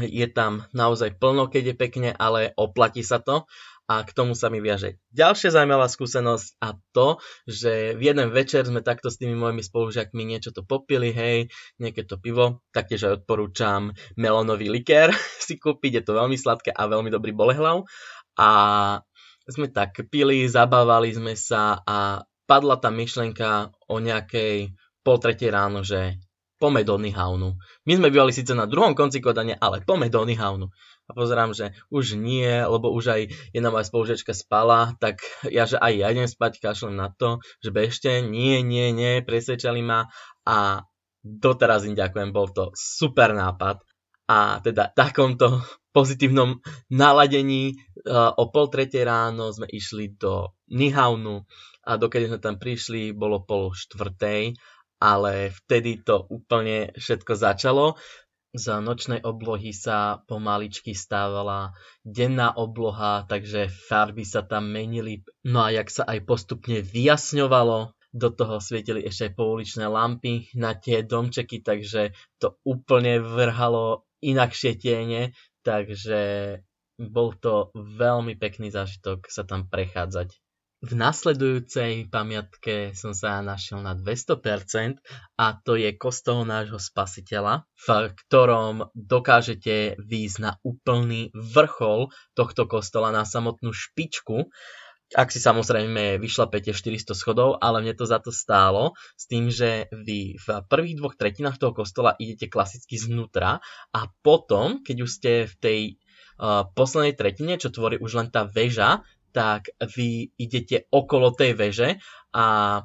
je 0.00 0.28
tam 0.32 0.68
naozaj 0.76 1.16
plno, 1.16 1.48
keď 1.48 1.72
je 1.72 1.76
pekne, 1.76 2.10
ale 2.12 2.52
oplatí 2.56 3.00
sa 3.00 3.20
to 3.20 3.48
a 3.88 4.04
k 4.04 4.12
tomu 4.12 4.36
sa 4.36 4.52
mi 4.52 4.60
viaže 4.60 5.00
ďalšia 5.16 5.56
zaujímavá 5.56 5.88
skúsenosť 5.88 6.60
a 6.60 6.76
to, 6.92 7.16
že 7.48 7.96
v 7.96 8.02
jeden 8.12 8.28
večer 8.28 8.68
sme 8.68 8.84
takto 8.84 9.08
s 9.08 9.16
tými 9.16 9.32
mojimi 9.32 9.64
spolužiakmi 9.64 10.28
niečo 10.28 10.52
to 10.52 10.60
popili, 10.60 11.08
hej, 11.10 11.48
nejaké 11.80 12.04
to 12.04 12.20
pivo, 12.20 12.60
taktiež 12.76 13.08
aj 13.08 13.24
odporúčam 13.24 13.96
melónový 14.20 14.68
likér 14.68 15.16
si 15.46 15.56
kúpiť, 15.56 16.00
je 16.00 16.02
to 16.04 16.12
veľmi 16.12 16.36
sladké 16.36 16.70
a 16.76 16.84
veľmi 16.84 17.08
dobrý 17.08 17.32
bolehlav. 17.32 17.88
A 18.38 18.50
sme 19.48 19.72
tak 19.72 19.96
pili, 20.12 20.44
zabávali 20.44 21.10
sme 21.16 21.32
sa 21.32 21.80
a 21.82 22.28
padla 22.44 22.76
tá 22.76 22.92
myšlenka 22.92 23.72
o 23.88 23.96
nejakej 23.98 24.76
pol 25.00 25.16
tretej 25.16 25.48
ráno, 25.48 25.80
že 25.80 26.20
poďme 26.58 26.82
do 26.82 26.98
Nihaunu. 26.98 27.54
My 27.86 27.92
sme 27.94 28.12
bývali 28.12 28.34
síce 28.34 28.52
na 28.52 28.66
druhom 28.66 28.92
konci 28.98 29.22
Kodane, 29.22 29.54
ale 29.56 29.80
poďme 29.82 30.10
do 30.10 30.22
Nihaunu 30.26 30.68
a 31.08 31.10
pozerám, 31.16 31.56
že 31.56 31.72
už 31.88 32.20
nie, 32.20 32.46
lebo 32.46 32.92
už 32.92 33.04
aj 33.08 33.22
jedna 33.56 33.72
moja 33.72 33.88
spolužiačka 33.88 34.36
spala, 34.36 34.92
tak 35.00 35.24
ja, 35.48 35.64
že 35.64 35.80
aj 35.80 35.92
ja 35.96 36.06
idem 36.12 36.28
spať, 36.28 36.60
kašlem 36.60 37.00
na 37.00 37.08
to, 37.16 37.40
že 37.64 37.72
bežte, 37.72 38.20
nie, 38.20 38.60
nie, 38.60 38.92
nie, 38.92 39.24
presvedčali 39.24 39.80
ma 39.80 40.12
a 40.44 40.84
doteraz 41.24 41.88
im 41.88 41.96
ďakujem, 41.96 42.30
bol 42.30 42.52
to 42.52 42.70
super 42.76 43.32
nápad. 43.32 43.80
A 44.28 44.60
teda 44.60 44.92
takomto 44.92 45.64
pozitívnom 45.96 46.60
naladení 46.92 47.80
uh, 48.04 48.36
o 48.36 48.52
pol 48.52 48.68
tretej 48.68 49.08
ráno 49.08 49.48
sme 49.48 49.64
išli 49.64 50.12
do 50.20 50.52
Nihaunu 50.68 51.48
a 51.88 51.96
dokedy 51.96 52.28
sme 52.28 52.36
tam 52.36 52.60
prišli, 52.60 53.16
bolo 53.16 53.40
pol 53.48 53.72
štvrtej, 53.72 54.52
ale 54.98 55.54
vtedy 55.54 56.02
to 56.02 56.26
úplne 56.28 56.94
všetko 56.98 57.32
začalo 57.38 57.98
z 58.56 58.80
nočnej 58.80 59.20
oblohy 59.22 59.76
sa 59.76 60.24
pomaličky 60.24 60.96
stávala 60.96 61.76
denná 62.00 62.56
obloha, 62.56 63.28
takže 63.28 63.68
farby 63.68 64.24
sa 64.24 64.40
tam 64.40 64.72
menili. 64.72 65.20
No 65.44 65.68
a 65.68 65.68
jak 65.68 65.92
sa 65.92 66.08
aj 66.08 66.24
postupne 66.24 66.80
vyjasňovalo, 66.80 67.92
do 68.08 68.32
toho 68.32 68.56
svietili 68.56 69.04
ešte 69.04 69.28
aj 69.28 69.32
pouličné 69.36 69.84
lampy 69.84 70.48
na 70.56 70.72
tie 70.72 71.04
domčeky, 71.04 71.60
takže 71.60 72.16
to 72.40 72.56
úplne 72.64 73.20
vrhalo 73.20 74.08
inakšie 74.24 74.80
tiene, 74.80 75.36
takže 75.60 76.20
bol 76.96 77.36
to 77.36 77.70
veľmi 77.76 78.34
pekný 78.40 78.72
zážitok 78.72 79.28
sa 79.28 79.44
tam 79.44 79.68
prechádzať. 79.68 80.40
V 80.78 80.94
nasledujúcej 80.94 82.06
pamiatke 82.06 82.94
som 82.94 83.10
sa 83.10 83.42
našiel 83.42 83.82
na 83.82 83.98
200% 83.98 85.02
a 85.34 85.58
to 85.58 85.74
je 85.74 85.90
kostol 85.98 86.46
nášho 86.46 86.78
spasiteľa, 86.78 87.66
v 87.82 88.14
ktorom 88.14 88.86
dokážete 88.94 89.98
výjsť 89.98 90.38
na 90.38 90.54
úplný 90.62 91.34
vrchol 91.34 92.14
tohto 92.38 92.70
kostola, 92.70 93.10
na 93.10 93.26
samotnú 93.26 93.74
špičku. 93.74 94.54
Ak 95.18 95.34
si 95.34 95.42
samozrejme 95.42 96.22
vyšlapete 96.22 96.70
400 96.70 97.10
schodov, 97.10 97.58
ale 97.58 97.82
mne 97.82 97.98
to 97.98 98.06
za 98.06 98.22
to 98.22 98.30
stálo, 98.30 98.94
s 99.18 99.26
tým, 99.26 99.50
že 99.50 99.90
vy 99.90 100.38
v 100.38 100.46
prvých 100.70 100.94
dvoch 100.94 101.18
tretinách 101.18 101.58
toho 101.58 101.74
kostola 101.74 102.14
idete 102.22 102.46
klasicky 102.46 102.94
znútra 102.94 103.58
a 103.90 104.00
potom, 104.22 104.86
keď 104.86 104.96
už 105.02 105.10
ste 105.10 105.32
v 105.50 105.54
tej 105.58 105.80
uh, 106.38 106.70
poslednej 106.70 107.18
tretine, 107.18 107.58
čo 107.58 107.74
tvorí 107.74 107.98
už 107.98 108.14
len 108.14 108.28
tá 108.30 108.46
väža, 108.46 109.02
tak 109.32 109.72
vy 109.96 110.32
idete 110.38 110.88
okolo 110.90 111.32
tej 111.32 111.52
veže 111.54 111.88
a 112.32 112.80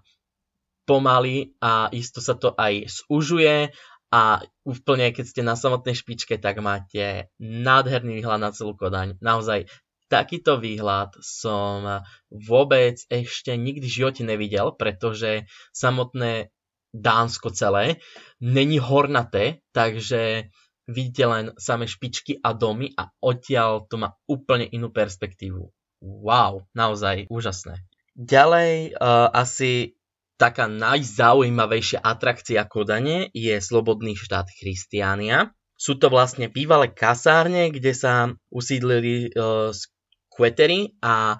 pomaly 0.83 1.55
a 1.63 1.87
isto 1.95 2.19
sa 2.19 2.35
to 2.35 2.51
aj 2.55 2.91
zúžuje 2.91 3.71
a 4.13 4.45
úplne 4.61 5.09
keď 5.09 5.25
ste 5.25 5.41
na 5.41 5.57
samotnej 5.57 5.97
špičke, 5.97 6.37
tak 6.37 6.61
máte 6.61 7.33
nádherný 7.41 8.21
výhľad 8.21 8.39
na 8.45 8.51
celú 8.53 8.77
Kodaň. 8.77 9.17
Naozaj 9.17 9.65
takýto 10.05 10.61
výhľad 10.61 11.17
som 11.17 12.05
vôbec 12.29 13.01
ešte 13.09 13.57
nikdy 13.57 13.81
v 13.81 13.95
živote 13.97 14.21
nevidel, 14.21 14.77
pretože 14.77 15.49
samotné 15.73 16.53
Dánsko 16.93 17.49
celé 17.57 17.97
není 18.37 18.77
hornaté, 18.77 19.65
takže 19.73 20.53
vidíte 20.85 21.23
len 21.25 21.45
samé 21.57 21.89
špičky 21.89 22.37
a 22.37 22.53
domy 22.53 22.93
a 22.93 23.09
odtiaľ 23.17 23.89
to 23.89 23.97
má 23.97 24.13
úplne 24.29 24.69
inú 24.69 24.93
perspektívu 24.93 25.73
wow, 26.03 26.67
naozaj 26.75 27.31
úžasné. 27.31 27.79
Ďalej 28.13 28.99
uh, 28.99 29.31
asi 29.31 29.95
taká 30.35 30.67
najzaujímavejšia 30.67 32.03
atrakcia 32.03 32.67
Kodane 32.67 33.31
je 33.31 33.55
Slobodný 33.63 34.19
štát 34.19 34.51
Christiania. 34.51 35.55
Sú 35.79 35.95
to 35.95 36.11
vlastne 36.11 36.51
bývalé 36.51 36.91
kasárne, 36.91 37.71
kde 37.71 37.95
sa 37.95 38.29
usídlili 38.51 39.31
uh, 39.33 39.71
skvetery 39.71 40.99
a 40.99 41.39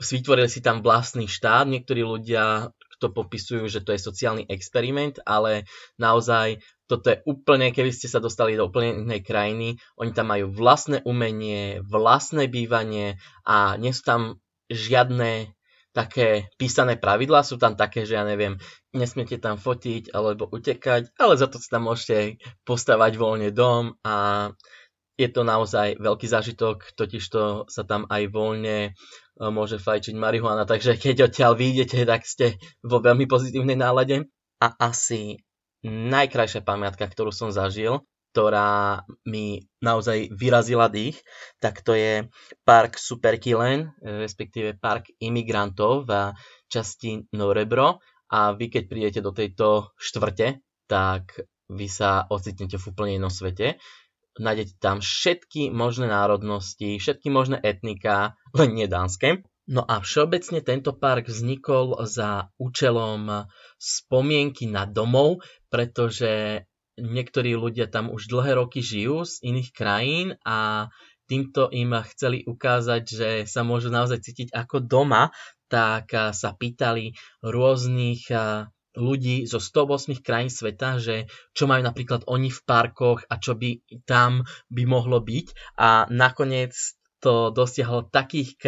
vytvorili 0.00 0.48
si 0.48 0.62
tam 0.62 0.80
vlastný 0.80 1.26
štát. 1.26 1.66
Niektorí 1.66 2.06
ľudia 2.06 2.70
to 2.96 3.12
popisujú, 3.12 3.68
že 3.68 3.84
to 3.84 3.92
je 3.92 4.00
sociálny 4.00 4.48
experiment, 4.48 5.20
ale 5.28 5.68
naozaj 6.00 6.64
toto 6.86 7.10
je 7.10 7.22
úplne, 7.26 7.74
keby 7.74 7.90
ste 7.90 8.06
sa 8.06 8.22
dostali 8.22 8.54
do 8.54 8.70
úplne 8.70 9.06
inej 9.06 9.26
krajiny, 9.26 9.78
oni 9.98 10.10
tam 10.14 10.30
majú 10.30 10.50
vlastné 10.54 11.02
umenie, 11.02 11.82
vlastné 11.82 12.46
bývanie 12.46 13.18
a 13.42 13.74
nie 13.76 13.90
sú 13.90 14.02
tam 14.06 14.20
žiadne 14.70 15.50
také 15.96 16.52
písané 16.60 17.00
pravidlá, 17.00 17.40
sú 17.40 17.56
tam 17.56 17.72
také, 17.72 18.04
že 18.04 18.20
ja 18.20 18.24
neviem, 18.28 18.60
nesmiete 18.92 19.40
tam 19.40 19.56
fotiť 19.56 20.12
alebo 20.12 20.44
utekať, 20.44 21.16
ale 21.16 21.34
za 21.40 21.48
to 21.48 21.56
si 21.56 21.72
tam 21.72 21.88
môžete 21.88 22.36
postavať 22.68 23.16
voľne 23.16 23.48
dom 23.48 23.96
a 24.04 24.48
je 25.16 25.28
to 25.32 25.48
naozaj 25.48 25.96
veľký 25.96 26.28
zážitok, 26.28 26.92
totižto 26.92 27.72
sa 27.72 27.82
tam 27.88 28.04
aj 28.12 28.28
voľne 28.28 28.78
e, 28.84 28.90
môže 29.48 29.80
fajčiť 29.80 30.12
marihuana, 30.12 30.68
takže 30.68 31.00
keď 31.00 31.32
odtiaľ 31.32 31.56
vyjdete, 31.56 32.04
tak 32.04 32.28
ste 32.28 32.60
vo 32.84 33.00
veľmi 33.00 33.24
pozitívnej 33.24 33.80
nálade. 33.80 34.28
A 34.56 34.72
asi 34.76 35.40
najkrajšia 35.84 36.64
pamiatka, 36.64 37.04
ktorú 37.04 37.34
som 37.34 37.52
zažil, 37.52 38.04
ktorá 38.36 39.00
mi 39.24 39.64
naozaj 39.80 40.28
vyrazila 40.28 40.92
dých, 40.92 41.16
tak 41.56 41.80
to 41.80 41.96
je 41.96 42.28
park 42.68 43.00
Superkilen, 43.00 43.96
respektíve 44.04 44.76
park 44.76 45.08
imigrantov 45.24 46.04
v 46.04 46.36
časti 46.68 47.24
Norebro 47.32 48.04
a 48.28 48.52
vy 48.52 48.68
keď 48.68 48.82
prídete 48.92 49.20
do 49.24 49.32
tejto 49.32 49.96
štvrte, 49.96 50.60
tak 50.84 51.48
vy 51.72 51.88
sa 51.88 52.28
ocitnete 52.28 52.76
v 52.76 52.84
úplne 52.92 53.16
inom 53.16 53.32
svete. 53.32 53.80
Nájdete 54.36 54.76
tam 54.84 55.00
všetky 55.00 55.72
možné 55.72 56.12
národnosti, 56.12 57.00
všetky 57.00 57.32
možné 57.32 57.56
etnika, 57.64 58.36
len 58.52 58.76
nie 58.76 58.84
dánske. 58.84 59.48
No 59.66 59.82
a 59.82 59.98
všeobecne 59.98 60.62
tento 60.62 60.94
park 60.94 61.26
vznikol 61.26 61.98
za 62.06 62.54
účelom 62.54 63.50
spomienky 63.74 64.70
na 64.70 64.86
domov, 64.86 65.42
pretože 65.66 66.62
niektorí 66.94 67.58
ľudia 67.58 67.90
tam 67.90 68.14
už 68.14 68.30
dlhé 68.30 68.62
roky 68.62 68.78
žijú 68.78 69.26
z 69.26 69.42
iných 69.42 69.70
krajín 69.74 70.38
a 70.46 70.86
týmto 71.26 71.66
im 71.74 71.98
chceli 72.14 72.46
ukázať, 72.46 73.02
že 73.02 73.30
sa 73.50 73.66
môžu 73.66 73.90
naozaj 73.90 74.22
cítiť 74.22 74.48
ako 74.54 74.86
doma, 74.86 75.34
tak 75.66 76.14
sa 76.14 76.54
pýtali 76.54 77.18
rôznych 77.42 78.30
ľudí 78.96 79.44
zo 79.44 79.60
108 79.60 80.24
krajín 80.24 80.48
sveta, 80.48 80.96
že 80.96 81.28
čo 81.52 81.68
majú 81.68 81.84
napríklad 81.84 82.24
oni 82.24 82.48
v 82.48 82.60
parkoch 82.64 83.28
a 83.28 83.36
čo 83.36 83.52
by 83.52 83.84
tam 84.08 84.48
by 84.72 84.82
mohlo 84.88 85.20
byť. 85.20 85.76
A 85.76 86.08
nakoniec 86.08 86.72
to 87.20 87.50
dosiahlo 87.50 88.06
takých 88.12 88.60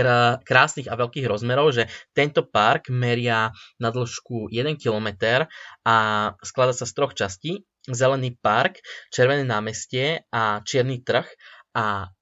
krásnych 0.42 0.88
a 0.88 0.98
veľkých 0.98 1.28
rozmerov, 1.28 1.72
že 1.76 1.86
tento 2.16 2.44
park 2.48 2.88
meria 2.88 3.52
na 3.76 3.92
dĺžku 3.92 4.48
1 4.48 4.80
km 4.80 5.44
a 5.84 5.96
sklada 6.40 6.72
sa 6.72 6.88
z 6.88 6.92
troch 6.96 7.12
častí. 7.12 7.62
Zelený 7.88 8.36
park, 8.40 8.84
červené 9.08 9.48
námestie 9.48 10.28
a 10.28 10.60
čierny 10.60 11.00
trh 11.00 11.24
a 11.72 12.12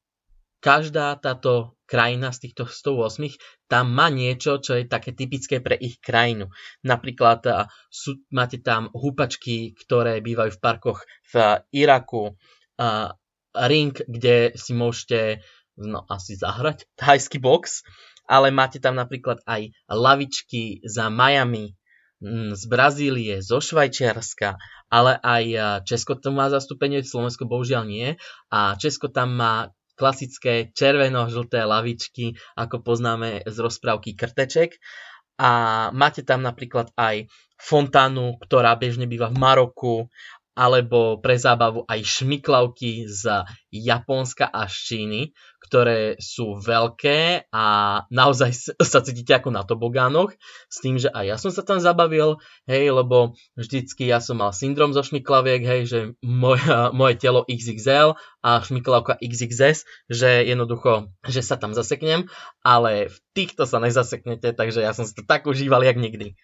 každá 0.63 1.19
táto 1.19 1.79
krajina 1.87 2.35
z 2.35 2.51
týchto 2.51 2.67
108 2.67 3.71
tam 3.71 3.95
má 3.95 4.11
niečo, 4.11 4.59
čo 4.59 4.75
je 4.75 4.91
také 4.91 5.15
typické 5.15 5.63
pre 5.63 5.79
ich 5.79 6.03
krajinu. 6.03 6.51
Napríklad 6.83 7.71
sú, 7.87 8.19
máte 8.35 8.59
tam 8.63 8.91
húpačky, 8.91 9.75
ktoré 9.75 10.19
bývajú 10.23 10.55
v 10.55 10.63
parkoch 10.63 11.07
v 11.31 11.63
Iraku, 11.71 12.35
ring, 13.57 13.95
kde 13.95 14.53
si 14.55 14.77
môžete 14.77 15.41
no 15.79 16.05
asi 16.09 16.37
zahrať, 16.37 16.89
thajský 17.01 17.39
box, 17.39 17.85
ale 18.27 18.51
máte 18.51 18.83
tam 18.83 18.99
napríklad 18.99 19.41
aj 19.47 19.71
lavičky 19.87 20.83
za 20.83 21.07
Miami, 21.13 21.77
mm, 22.19 22.59
z 22.59 22.63
Brazílie, 22.67 23.39
zo 23.45 23.63
Švajčiarska, 23.63 24.59
ale 24.91 25.19
aj 25.19 25.45
Česko 25.87 26.19
tam 26.19 26.39
má 26.39 26.51
zastúpenie, 26.51 27.03
Slovensko 27.03 27.47
bohužiaľ 27.47 27.85
nie. 27.87 28.15
A 28.51 28.79
Česko 28.79 29.11
tam 29.11 29.35
má 29.35 29.71
klasické 29.97 30.71
červeno-žlté 30.77 31.65
lavičky, 31.65 32.37
ako 32.55 32.85
poznáme 32.85 33.43
z 33.49 33.57
rozprávky 33.57 34.13
Krteček. 34.15 34.77
a 35.37 35.51
máte 35.93 36.25
tam 36.25 36.41
napríklad 36.41 36.93
aj 36.97 37.29
fontánu, 37.61 38.41
ktorá 38.41 38.73
bežne 38.77 39.05
býva 39.05 39.29
v 39.29 39.37
Maroku, 39.37 40.09
alebo 40.57 41.21
pre 41.21 41.37
zábavu 41.37 41.85
aj 41.85 42.01
šmiklavky 42.01 43.05
z 43.05 43.45
Japonska 43.69 44.49
a 44.49 44.65
z 44.65 44.77
Číny, 44.89 45.23
ktoré 45.61 46.17
sú 46.17 46.57
veľké 46.57 47.51
a 47.53 47.65
naozaj 48.09 48.51
sa 48.81 49.05
cítite 49.05 49.37
ako 49.37 49.53
na 49.53 49.69
tobogánoch, 49.69 50.33
s 50.73 50.81
tým, 50.81 50.97
že 50.97 51.13
aj 51.13 51.25
ja 51.29 51.37
som 51.37 51.53
sa 51.53 51.61
tam 51.61 51.77
zabavil, 51.77 52.41
hej, 52.65 52.89
lebo 52.89 53.37
vždycky 53.59 54.09
ja 54.09 54.23
som 54.23 54.41
mal 54.41 54.57
syndrom 54.57 54.97
zo 54.97 55.05
šmiklaviek, 55.05 55.61
hej, 55.61 55.81
že 55.85 55.99
moje, 56.25 56.65
moje 56.97 57.15
telo 57.21 57.45
XXL 57.45 58.17
a 58.41 58.51
šmiklavka 58.65 59.21
XXS, 59.21 59.85
že 60.09 60.47
jednoducho, 60.49 61.13
že 61.29 61.45
sa 61.45 61.61
tam 61.61 61.77
zaseknem, 61.77 62.33
ale 62.65 63.13
v 63.13 63.17
týchto 63.37 63.69
sa 63.69 63.77
nezaseknete, 63.83 64.57
takže 64.57 64.81
ja 64.81 64.97
som 64.97 65.05
si 65.05 65.13
to 65.13 65.27
tak 65.27 65.45
užíval, 65.45 65.85
jak 65.85 66.01
nikdy. 66.01 66.39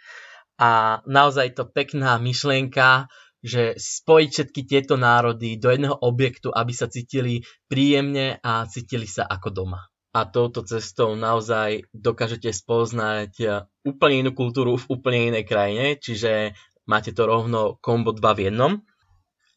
A 0.61 1.00
naozaj 1.09 1.57
to 1.57 1.64
pekná 1.64 2.21
myšlienka, 2.21 3.09
že 3.42 3.75
spojiť 3.75 4.30
všetky 4.30 4.61
tieto 4.70 4.94
národy 4.94 5.58
do 5.58 5.68
jedného 5.68 5.99
objektu, 5.99 6.54
aby 6.54 6.70
sa 6.70 6.87
cítili 6.87 7.42
príjemne 7.66 8.38
a 8.38 8.64
cítili 8.70 9.11
sa 9.11 9.26
ako 9.26 9.50
doma. 9.50 9.82
A 10.14 10.28
touto 10.28 10.62
cestou 10.62 11.18
naozaj 11.18 11.90
dokážete 11.90 12.54
spoznať 12.54 13.32
eh, 13.42 13.66
úplne 13.82 14.22
inú 14.22 14.32
kultúru 14.32 14.78
v 14.78 14.88
úplne 14.94 15.34
inej 15.34 15.44
krajine, 15.49 15.99
čiže 15.99 16.54
máte 16.87 17.11
to 17.11 17.26
rovno 17.26 17.80
kombo 17.82 18.14
2 18.14 18.22
v 18.38 18.40
jednom. 18.49 18.72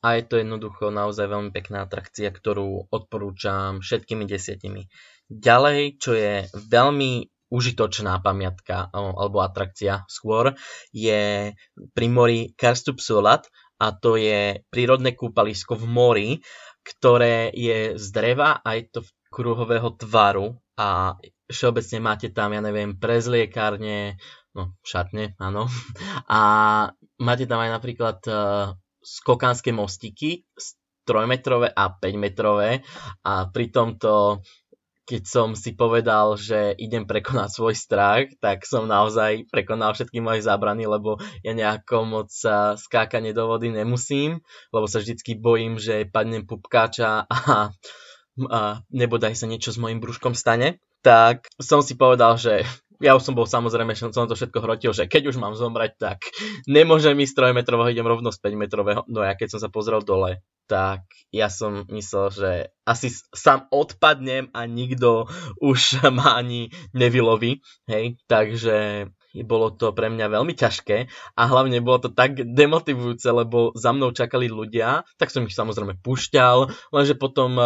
A 0.06 0.22
je 0.22 0.24
to 0.30 0.38
jednoducho 0.38 0.94
naozaj 0.94 1.26
veľmi 1.26 1.50
pekná 1.50 1.90
atrakcia, 1.90 2.30
ktorú 2.30 2.94
odporúčam 2.94 3.82
všetkými 3.82 4.30
desiatimi. 4.30 4.86
Ďalej, 5.34 5.98
čo 5.98 6.14
je 6.14 6.46
veľmi 6.54 7.26
užitočná 7.50 8.22
pamiatka 8.22 8.90
alebo 8.94 9.42
atrakcia 9.42 10.06
skôr, 10.06 10.54
je 10.94 11.54
pri 11.94 12.08
mori 12.10 12.54
Karstup 12.54 13.02
Solat, 13.02 13.50
a 13.82 13.92
to 13.92 14.16
je 14.16 14.64
prírodné 14.72 15.14
kúpalisko 15.16 15.76
v 15.76 15.86
mori, 15.86 16.30
ktoré 16.86 17.52
je 17.52 17.98
z 17.98 18.08
dreva 18.14 18.62
a 18.62 18.78
je 18.78 18.88
to 18.88 19.02
kruhového 19.34 19.98
tvaru. 19.98 20.56
A 20.76 21.16
všeobecne 21.48 22.00
máte 22.04 22.30
tam, 22.32 22.52
ja 22.52 22.62
neviem, 22.64 22.96
prezliekárne, 23.00 24.20
no 24.56 24.76
šatne, 24.84 25.36
áno, 25.40 25.68
a 26.32 26.42
máte 27.20 27.46
tam 27.48 27.60
aj 27.64 27.72
napríklad 27.80 28.20
uh, 28.28 28.76
skokánske 29.00 29.72
mostiky, 29.72 30.44
trojmetrové 31.06 31.70
a 31.70 31.94
5 31.94 32.18
metrové 32.18 32.82
a 33.22 33.46
pri 33.54 33.70
tomto 33.70 34.42
keď 35.06 35.24
som 35.30 35.54
si 35.54 35.78
povedal, 35.78 36.34
že 36.34 36.74
idem 36.82 37.06
prekonať 37.06 37.50
svoj 37.54 37.78
strach, 37.78 38.26
tak 38.42 38.66
som 38.66 38.90
naozaj 38.90 39.46
prekonal 39.54 39.94
všetky 39.94 40.18
moje 40.18 40.42
zábrany, 40.42 40.90
lebo 40.90 41.22
ja 41.46 41.54
nejako 41.54 41.98
moc 42.10 42.34
skákanie 42.76 43.32
do 43.32 43.46
vody 43.46 43.70
nemusím, 43.70 44.42
lebo 44.74 44.90
sa 44.90 44.98
vždycky 44.98 45.38
bojím, 45.38 45.78
že 45.78 46.10
padnem 46.10 46.50
pupkáča 46.50 47.30
a, 47.30 47.70
a 48.50 48.60
nebodaj 48.90 49.38
sa 49.38 49.46
niečo 49.46 49.70
s 49.70 49.78
mojim 49.78 50.02
brúškom 50.02 50.34
stane. 50.34 50.82
Tak 51.06 51.54
som 51.62 51.86
si 51.86 51.94
povedal, 51.94 52.42
že 52.42 52.66
ja 53.02 53.16
už 53.16 53.24
som 53.24 53.36
bol 53.36 53.48
samozrejme, 53.48 53.96
že 53.96 54.12
som 54.12 54.28
to 54.28 54.36
všetko 54.36 54.60
hrotil, 54.64 54.92
že 54.96 55.10
keď 55.10 55.34
už 55.34 55.38
mám 55.42 55.56
zomrať, 55.58 55.92
tak 56.00 56.20
nemôžem 56.70 57.16
ísť 57.20 57.52
3 57.52 57.58
metrového, 57.58 57.92
idem 57.92 58.08
rovno 58.08 58.32
z 58.32 58.40
5 58.40 58.56
metrového. 58.56 59.02
No 59.12 59.24
ja 59.24 59.36
keď 59.36 59.56
som 59.56 59.60
sa 59.64 59.70
pozrel 59.70 60.04
dole, 60.04 60.44
tak 60.66 61.06
ja 61.30 61.48
som 61.54 61.86
myslel, 61.94 62.28
že 62.34 62.52
asi 62.90 63.14
sám 63.34 63.70
odpadnem 63.70 64.50
a 64.54 64.66
nikto 64.66 65.30
už 65.62 66.02
ma 66.18 66.38
ani 66.42 66.74
nevyloví, 66.94 67.62
hej, 67.86 68.18
takže 68.26 69.10
bolo 69.44 69.68
to 69.76 69.92
pre 69.92 70.08
mňa 70.08 70.32
veľmi 70.32 70.56
ťažké 70.56 71.12
a 71.36 71.42
hlavne 71.44 71.84
bolo 71.84 72.08
to 72.08 72.10
tak 72.16 72.40
demotivujúce, 72.40 73.28
lebo 73.28 73.76
za 73.76 73.92
mnou 73.92 74.16
čakali 74.16 74.48
ľudia, 74.48 75.04
tak 75.20 75.28
som 75.28 75.44
ich 75.44 75.52
samozrejme 75.52 76.00
pušťal, 76.00 76.72
lenže 76.96 77.20
potom 77.20 77.60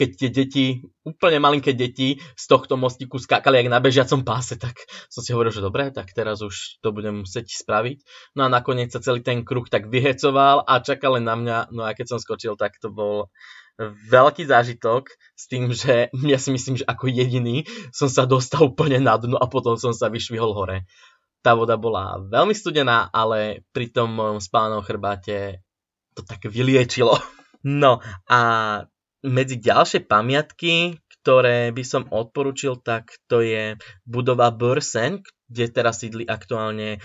keď 0.00 0.10
tie 0.16 0.30
deti, 0.32 0.66
úplne 1.04 1.44
malinké 1.44 1.76
deti 1.76 2.16
z 2.16 2.44
tohto 2.48 2.80
mostiku 2.80 3.20
skákali 3.20 3.60
jak 3.60 3.68
na 3.68 3.84
bežiacom 3.84 4.24
páse, 4.24 4.56
tak 4.56 4.80
som 5.12 5.20
si 5.20 5.36
hovoril, 5.36 5.52
že 5.52 5.60
dobre, 5.60 5.92
tak 5.92 6.16
teraz 6.16 6.40
už 6.40 6.80
to 6.80 6.88
budem 6.88 7.28
musieť 7.28 7.52
spraviť. 7.52 8.00
No 8.32 8.48
a 8.48 8.48
nakoniec 8.48 8.88
sa 8.88 9.04
celý 9.04 9.20
ten 9.20 9.44
kruh 9.44 9.68
tak 9.68 9.92
vyhecoval 9.92 10.64
a 10.64 10.80
čakal 10.80 11.20
len 11.20 11.28
na 11.28 11.36
mňa, 11.36 11.56
no 11.76 11.84
a 11.84 11.92
keď 11.92 12.16
som 12.16 12.18
skočil, 12.18 12.56
tak 12.56 12.80
to 12.80 12.88
bol 12.88 13.28
veľký 14.08 14.48
zážitok 14.48 15.12
s 15.36 15.44
tým, 15.52 15.68
že 15.76 16.08
ja 16.32 16.38
si 16.40 16.48
myslím, 16.48 16.80
že 16.80 16.88
ako 16.88 17.12
jediný 17.12 17.68
som 17.92 18.08
sa 18.08 18.24
dostal 18.24 18.72
úplne 18.72 19.04
na 19.04 19.20
dno 19.20 19.36
a 19.36 19.44
potom 19.52 19.76
som 19.76 19.92
sa 19.92 20.08
vyšvihol 20.08 20.56
hore. 20.56 20.88
Tá 21.44 21.56
voda 21.56 21.76
bola 21.76 22.20
veľmi 22.20 22.52
studená, 22.52 23.08
ale 23.12 23.64
pri 23.72 23.92
tom 23.92 24.40
spánom 24.40 24.80
chrbáte 24.84 25.64
to 26.16 26.24
tak 26.24 26.48
vyliečilo. 26.48 27.20
No 27.60 28.00
a 28.24 28.40
medzi 29.24 29.60
ďalšie 29.60 30.08
pamiatky, 30.08 30.96
ktoré 31.20 31.68
by 31.76 31.84
som 31.84 32.08
odporučil, 32.08 32.80
tak 32.80 33.12
to 33.28 33.44
je 33.44 33.76
budova 34.08 34.48
Börsen, 34.48 35.20
kde 35.50 35.64
teraz 35.68 36.00
sídli 36.00 36.24
aktuálne 36.24 37.02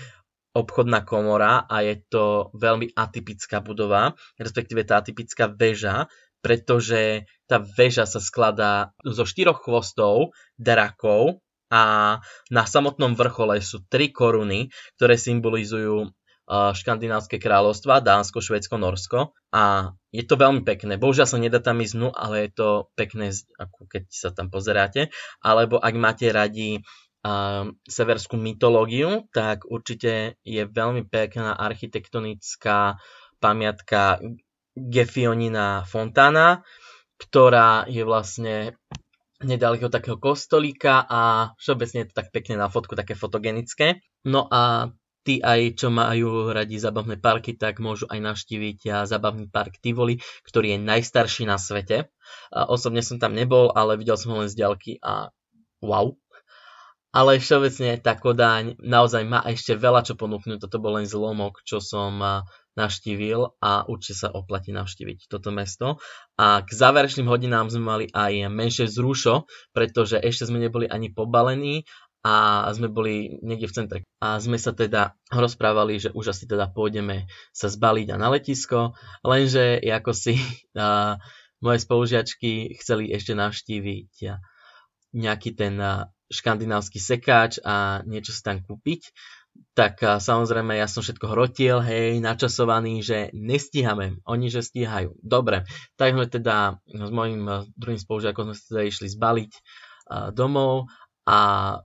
obchodná 0.56 1.04
komora 1.04 1.68
a 1.68 1.84
je 1.84 2.00
to 2.08 2.48
veľmi 2.56 2.96
atypická 2.96 3.60
budova, 3.60 4.16
respektíve 4.40 4.88
tá 4.88 5.04
atypická 5.04 5.52
väža, 5.52 6.08
pretože 6.40 7.28
tá 7.44 7.60
väža 7.60 8.08
sa 8.08 8.24
skladá 8.24 8.96
zo 9.04 9.28
štyroch 9.28 9.60
chvostov, 9.60 10.32
drakov 10.56 11.44
a 11.68 12.16
na 12.48 12.64
samotnom 12.64 13.12
vrchole 13.12 13.60
sú 13.60 13.84
tri 13.84 14.08
koruny, 14.14 14.72
ktoré 14.96 15.20
symbolizujú 15.20 16.08
škandinávske 16.46 17.42
kráľovstva, 17.42 18.06
Dánsko, 18.06 18.38
Švedsko, 18.38 18.78
Norsko 18.78 19.34
a 19.50 19.94
je 20.14 20.22
to 20.22 20.38
veľmi 20.38 20.62
pekné. 20.62 20.94
Bohužiaľ 20.94 21.26
sa 21.26 21.42
nedá 21.42 21.58
tam 21.58 21.82
ísť 21.82 21.94
dnu, 21.98 22.08
ale 22.14 22.46
je 22.46 22.50
to 22.54 22.68
pekné, 22.94 23.34
ako 23.58 23.90
keď 23.90 24.04
sa 24.08 24.30
tam 24.30 24.46
pozeráte. 24.46 25.10
Alebo 25.42 25.82
ak 25.82 25.94
máte 25.98 26.30
radi 26.30 26.78
uh, 26.78 27.66
severskú 27.90 28.38
mytológiu, 28.38 29.26
tak 29.34 29.66
určite 29.66 30.38
je 30.46 30.62
veľmi 30.62 31.10
pekná 31.10 31.58
architektonická 31.58 33.02
pamiatka 33.42 34.22
Gefionina 34.78 35.82
Fontana, 35.82 36.62
ktorá 37.18 37.90
je 37.90 38.06
vlastne 38.06 38.78
nedaleko 39.42 39.92
takého 39.92 40.16
kostolíka 40.16 41.04
a 41.04 41.52
všeobecne 41.60 42.06
je 42.06 42.08
to 42.08 42.18
tak 42.22 42.28
pekne 42.32 42.56
na 42.56 42.70
fotku, 42.70 42.96
také 42.96 43.18
fotogenické. 43.18 44.00
No 44.24 44.48
a 44.48 44.92
tí 45.26 45.42
aj, 45.42 45.74
čo 45.74 45.90
majú 45.90 46.54
radi 46.54 46.78
zabavné 46.78 47.18
parky, 47.18 47.58
tak 47.58 47.82
môžu 47.82 48.06
aj 48.06 48.22
navštíviť 48.22 49.10
zabavný 49.10 49.50
park 49.50 49.82
Tivoli, 49.82 50.22
ktorý 50.46 50.78
je 50.78 50.86
najstarší 50.86 51.50
na 51.50 51.58
svete. 51.58 52.06
A 52.54 52.70
osobne 52.70 53.02
som 53.02 53.18
tam 53.18 53.34
nebol, 53.34 53.74
ale 53.74 53.98
videl 53.98 54.14
som 54.14 54.38
ho 54.38 54.46
len 54.46 54.50
z 54.50 54.62
ďalky 54.62 55.02
a 55.02 55.34
wow. 55.82 56.14
Ale 57.16 57.40
všeobecne 57.40 57.96
tá 57.98 58.12
Kodáň 58.12 58.76
naozaj 58.76 59.24
má 59.24 59.40
ešte 59.48 59.72
veľa 59.72 60.04
čo 60.04 60.20
ponúknuť. 60.20 60.60
Toto 60.62 60.76
bol 60.78 61.00
len 61.00 61.08
zlomok, 61.08 61.64
čo 61.64 61.80
som 61.80 62.20
navštívil 62.76 63.56
a 63.56 63.88
určite 63.88 64.20
sa 64.20 64.28
oplatí 64.28 64.68
navštíviť 64.68 65.32
toto 65.32 65.48
mesto. 65.48 65.96
A 66.36 66.60
k 66.60 66.68
záverečným 66.68 67.24
hodinám 67.24 67.72
sme 67.72 67.82
mali 67.88 68.06
aj 68.12 68.52
menšie 68.52 68.84
zrušo, 68.84 69.48
pretože 69.72 70.20
ešte 70.20 70.44
sme 70.44 70.60
neboli 70.60 70.84
ani 70.84 71.08
pobalení 71.08 71.88
a 72.26 72.66
sme 72.74 72.90
boli 72.90 73.38
niekde 73.38 73.70
v 73.70 73.76
centre. 73.76 73.98
A 74.18 74.42
sme 74.42 74.58
sa 74.58 74.74
teda 74.74 75.14
rozprávali, 75.30 76.02
že 76.02 76.10
už 76.10 76.34
asi 76.34 76.50
teda 76.50 76.66
pôjdeme 76.74 77.30
sa 77.54 77.70
zbaliť 77.70 78.10
a 78.10 78.16
na 78.18 78.34
letisko, 78.34 78.98
lenže 79.22 79.78
ako 79.78 80.10
si 80.10 80.34
a, 80.74 81.22
moje 81.62 81.78
spolužiačky 81.86 82.74
chceli 82.82 83.14
ešte 83.14 83.38
navštíviť 83.38 84.12
nejaký 85.14 85.50
ten 85.54 85.78
a, 85.78 86.10
škandinávsky 86.26 86.98
sekáč 86.98 87.62
a 87.62 88.02
niečo 88.02 88.34
si 88.34 88.42
tam 88.42 88.58
kúpiť, 88.58 89.14
tak 89.78 90.02
a, 90.02 90.18
samozrejme 90.18 90.74
ja 90.74 90.90
som 90.90 91.06
všetko 91.06 91.30
hrotil, 91.30 91.78
hej, 91.78 92.18
načasovaný, 92.18 93.06
že 93.06 93.30
nestíhame, 93.38 94.18
oni 94.26 94.50
že 94.50 94.66
stíhajú. 94.66 95.14
Dobre, 95.22 95.62
tak 95.94 96.18
sme 96.18 96.26
teda 96.26 96.82
s 96.90 97.10
mojim 97.14 97.70
druhým 97.78 98.02
spolužiakom 98.02 98.50
sme 98.50 98.54
sa 98.58 98.64
teda 98.74 98.82
išli 98.82 99.06
zbaliť 99.14 99.52
domov 100.34 100.86
a 101.26 101.38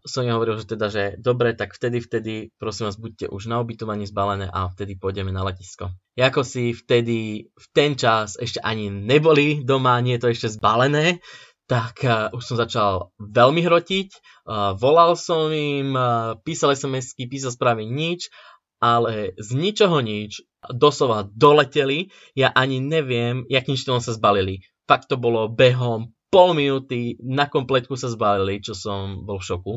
im 0.06 0.34
hovoril, 0.38 0.62
že 0.62 0.70
teda, 0.70 0.88
že 0.94 1.04
dobre, 1.18 1.58
tak 1.58 1.74
vtedy, 1.74 1.98
vtedy, 1.98 2.34
prosím 2.62 2.86
vás, 2.86 3.02
buďte 3.02 3.26
už 3.34 3.50
na 3.50 3.58
ubytovaní 3.58 4.06
zbalené 4.06 4.46
a 4.46 4.70
vtedy 4.70 5.02
pôjdeme 5.02 5.34
na 5.34 5.42
letisko. 5.42 5.90
Jako 6.14 6.46
si 6.46 6.78
vtedy, 6.78 7.50
v 7.50 7.66
ten 7.74 7.98
čas 7.98 8.38
ešte 8.38 8.62
ani 8.62 8.94
neboli 8.94 9.66
doma, 9.66 9.98
nie 9.98 10.22
je 10.22 10.22
to 10.22 10.30
ešte 10.30 10.62
zbalené, 10.62 11.26
tak 11.66 12.06
uh, 12.06 12.30
už 12.38 12.44
som 12.46 12.58
začal 12.60 13.10
veľmi 13.18 13.66
hrotiť, 13.66 14.10
uh, 14.46 14.78
volal 14.78 15.18
som 15.18 15.50
im, 15.50 15.98
uh, 15.98 16.38
písal 16.46 16.78
SMS-ky, 16.78 17.26
písal 17.26 17.50
správy 17.50 17.90
nič, 17.90 18.30
ale 18.78 19.34
z 19.42 19.58
ničoho 19.58 20.06
nič, 20.06 20.46
doslova 20.70 21.26
doleteli, 21.34 22.14
ja 22.38 22.54
ani 22.54 22.78
neviem, 22.78 23.50
jakým 23.50 23.74
štýlom 23.74 24.06
sa 24.06 24.14
zbalili. 24.14 24.62
Fakt 24.86 25.10
to 25.10 25.18
bolo 25.18 25.50
behom 25.50 26.14
pol 26.32 26.56
minúty 26.56 27.20
na 27.20 27.52
kompletku 27.52 28.00
sa 28.00 28.08
zbalili, 28.08 28.64
čo 28.64 28.72
som 28.72 29.28
bol 29.28 29.44
v 29.44 29.48
šoku. 29.52 29.74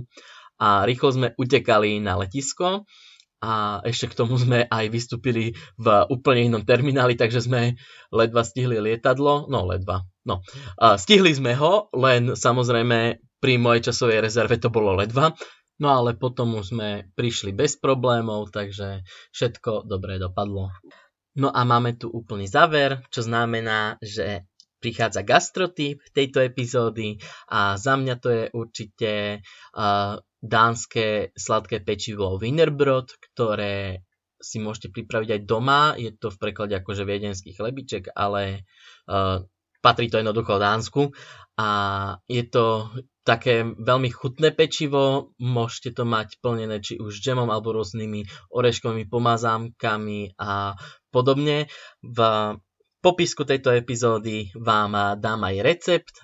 a 0.58 0.86
rýchlo 0.86 1.08
sme 1.10 1.28
utekali 1.34 1.98
na 1.98 2.14
letisko 2.14 2.86
a 3.42 3.82
ešte 3.84 4.14
k 4.14 4.16
tomu 4.16 4.38
sme 4.38 4.64
aj 4.64 4.84
vystúpili 4.88 5.52
v 5.76 5.86
úplne 6.08 6.48
inom 6.48 6.62
termináli, 6.64 7.18
takže 7.18 7.44
sme 7.44 7.74
ledva 8.08 8.46
stihli 8.46 8.78
lietadlo, 8.80 9.50
no 9.50 9.68
ledva, 9.68 10.06
no. 10.24 10.40
Stihli 10.78 11.34
sme 11.34 11.52
ho, 11.58 11.92
len 11.92 12.38
samozrejme 12.38 13.20
pri 13.42 13.54
mojej 13.60 13.92
časovej 13.92 14.24
rezerve 14.24 14.56
to 14.56 14.72
bolo 14.72 14.96
ledva, 14.96 15.36
no 15.82 15.88
ale 15.92 16.16
potom 16.16 16.56
už 16.56 16.72
sme 16.72 16.88
prišli 17.12 17.52
bez 17.52 17.76
problémov, 17.76 18.48
takže 18.48 19.04
všetko 19.34 19.84
dobre 19.84 20.16
dopadlo. 20.16 20.72
No 21.34 21.50
a 21.50 21.66
máme 21.66 21.98
tu 21.98 22.08
úplný 22.08 22.46
záver, 22.46 23.02
čo 23.10 23.26
znamená, 23.26 23.98
že 23.98 24.46
prichádza 24.84 25.24
gastrotyp 25.24 26.04
tejto 26.12 26.44
epizódy 26.44 27.16
a 27.48 27.80
za 27.80 27.96
mňa 27.96 28.14
to 28.20 28.28
je 28.28 28.44
určite 28.52 29.12
uh, 29.40 30.20
dánske 30.44 31.32
sladké 31.32 31.80
pečivo 31.80 32.36
Wienerbrot, 32.36 33.16
ktoré 33.32 34.04
si 34.36 34.60
môžete 34.60 34.92
pripraviť 34.92 35.40
aj 35.40 35.42
doma. 35.48 35.96
Je 35.96 36.12
to 36.12 36.28
v 36.28 36.36
preklade 36.36 36.76
akože 36.76 37.08
viedenský 37.08 37.56
chlebiček, 37.56 38.12
ale 38.12 38.68
uh, 39.08 39.40
patrí 39.80 40.12
to 40.12 40.20
jednoducho 40.20 40.60
Dánsku. 40.60 41.16
A 41.56 41.68
je 42.28 42.44
to 42.44 42.92
také 43.24 43.64
veľmi 43.64 44.12
chutné 44.12 44.52
pečivo, 44.52 45.32
môžete 45.40 45.96
to 45.96 46.04
mať 46.04 46.36
plnené 46.44 46.82
či 46.84 47.00
už 47.00 47.24
džemom 47.24 47.48
alebo 47.48 47.72
rôznymi 47.72 48.52
oreškovými 48.52 49.08
pomazámkami 49.08 50.36
a 50.36 50.76
podobne. 51.08 51.72
V 52.04 52.18
popisku 53.04 53.44
tejto 53.44 53.68
epizódy 53.76 54.48
vám 54.56 55.20
dám 55.20 55.44
aj 55.44 55.56
recept 55.60 56.16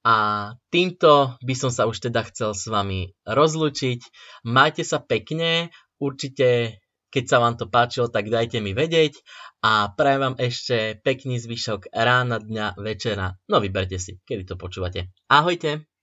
a 0.00 0.48
týmto 0.72 1.36
by 1.44 1.54
som 1.54 1.68
sa 1.68 1.84
už 1.84 2.08
teda 2.08 2.24
chcel 2.32 2.56
s 2.56 2.64
vami 2.72 3.12
rozlučiť. 3.28 4.00
Majte 4.48 4.82
sa 4.82 5.04
pekne, 5.04 5.68
určite 6.00 6.80
keď 7.12 7.24
sa 7.28 7.36
vám 7.44 7.60
to 7.60 7.68
páčilo, 7.68 8.08
tak 8.08 8.32
dajte 8.32 8.64
mi 8.64 8.72
vedieť 8.72 9.20
a 9.60 9.92
prajem 9.92 10.32
vám 10.32 10.36
ešte 10.40 10.96
pekný 11.04 11.36
zvyšok 11.36 11.92
rána, 11.92 12.40
dňa, 12.40 12.80
večera. 12.80 13.36
No 13.52 13.60
vyberte 13.60 14.00
si, 14.00 14.16
kedy 14.24 14.48
to 14.48 14.54
počúvate. 14.56 15.12
Ahojte! 15.28 15.84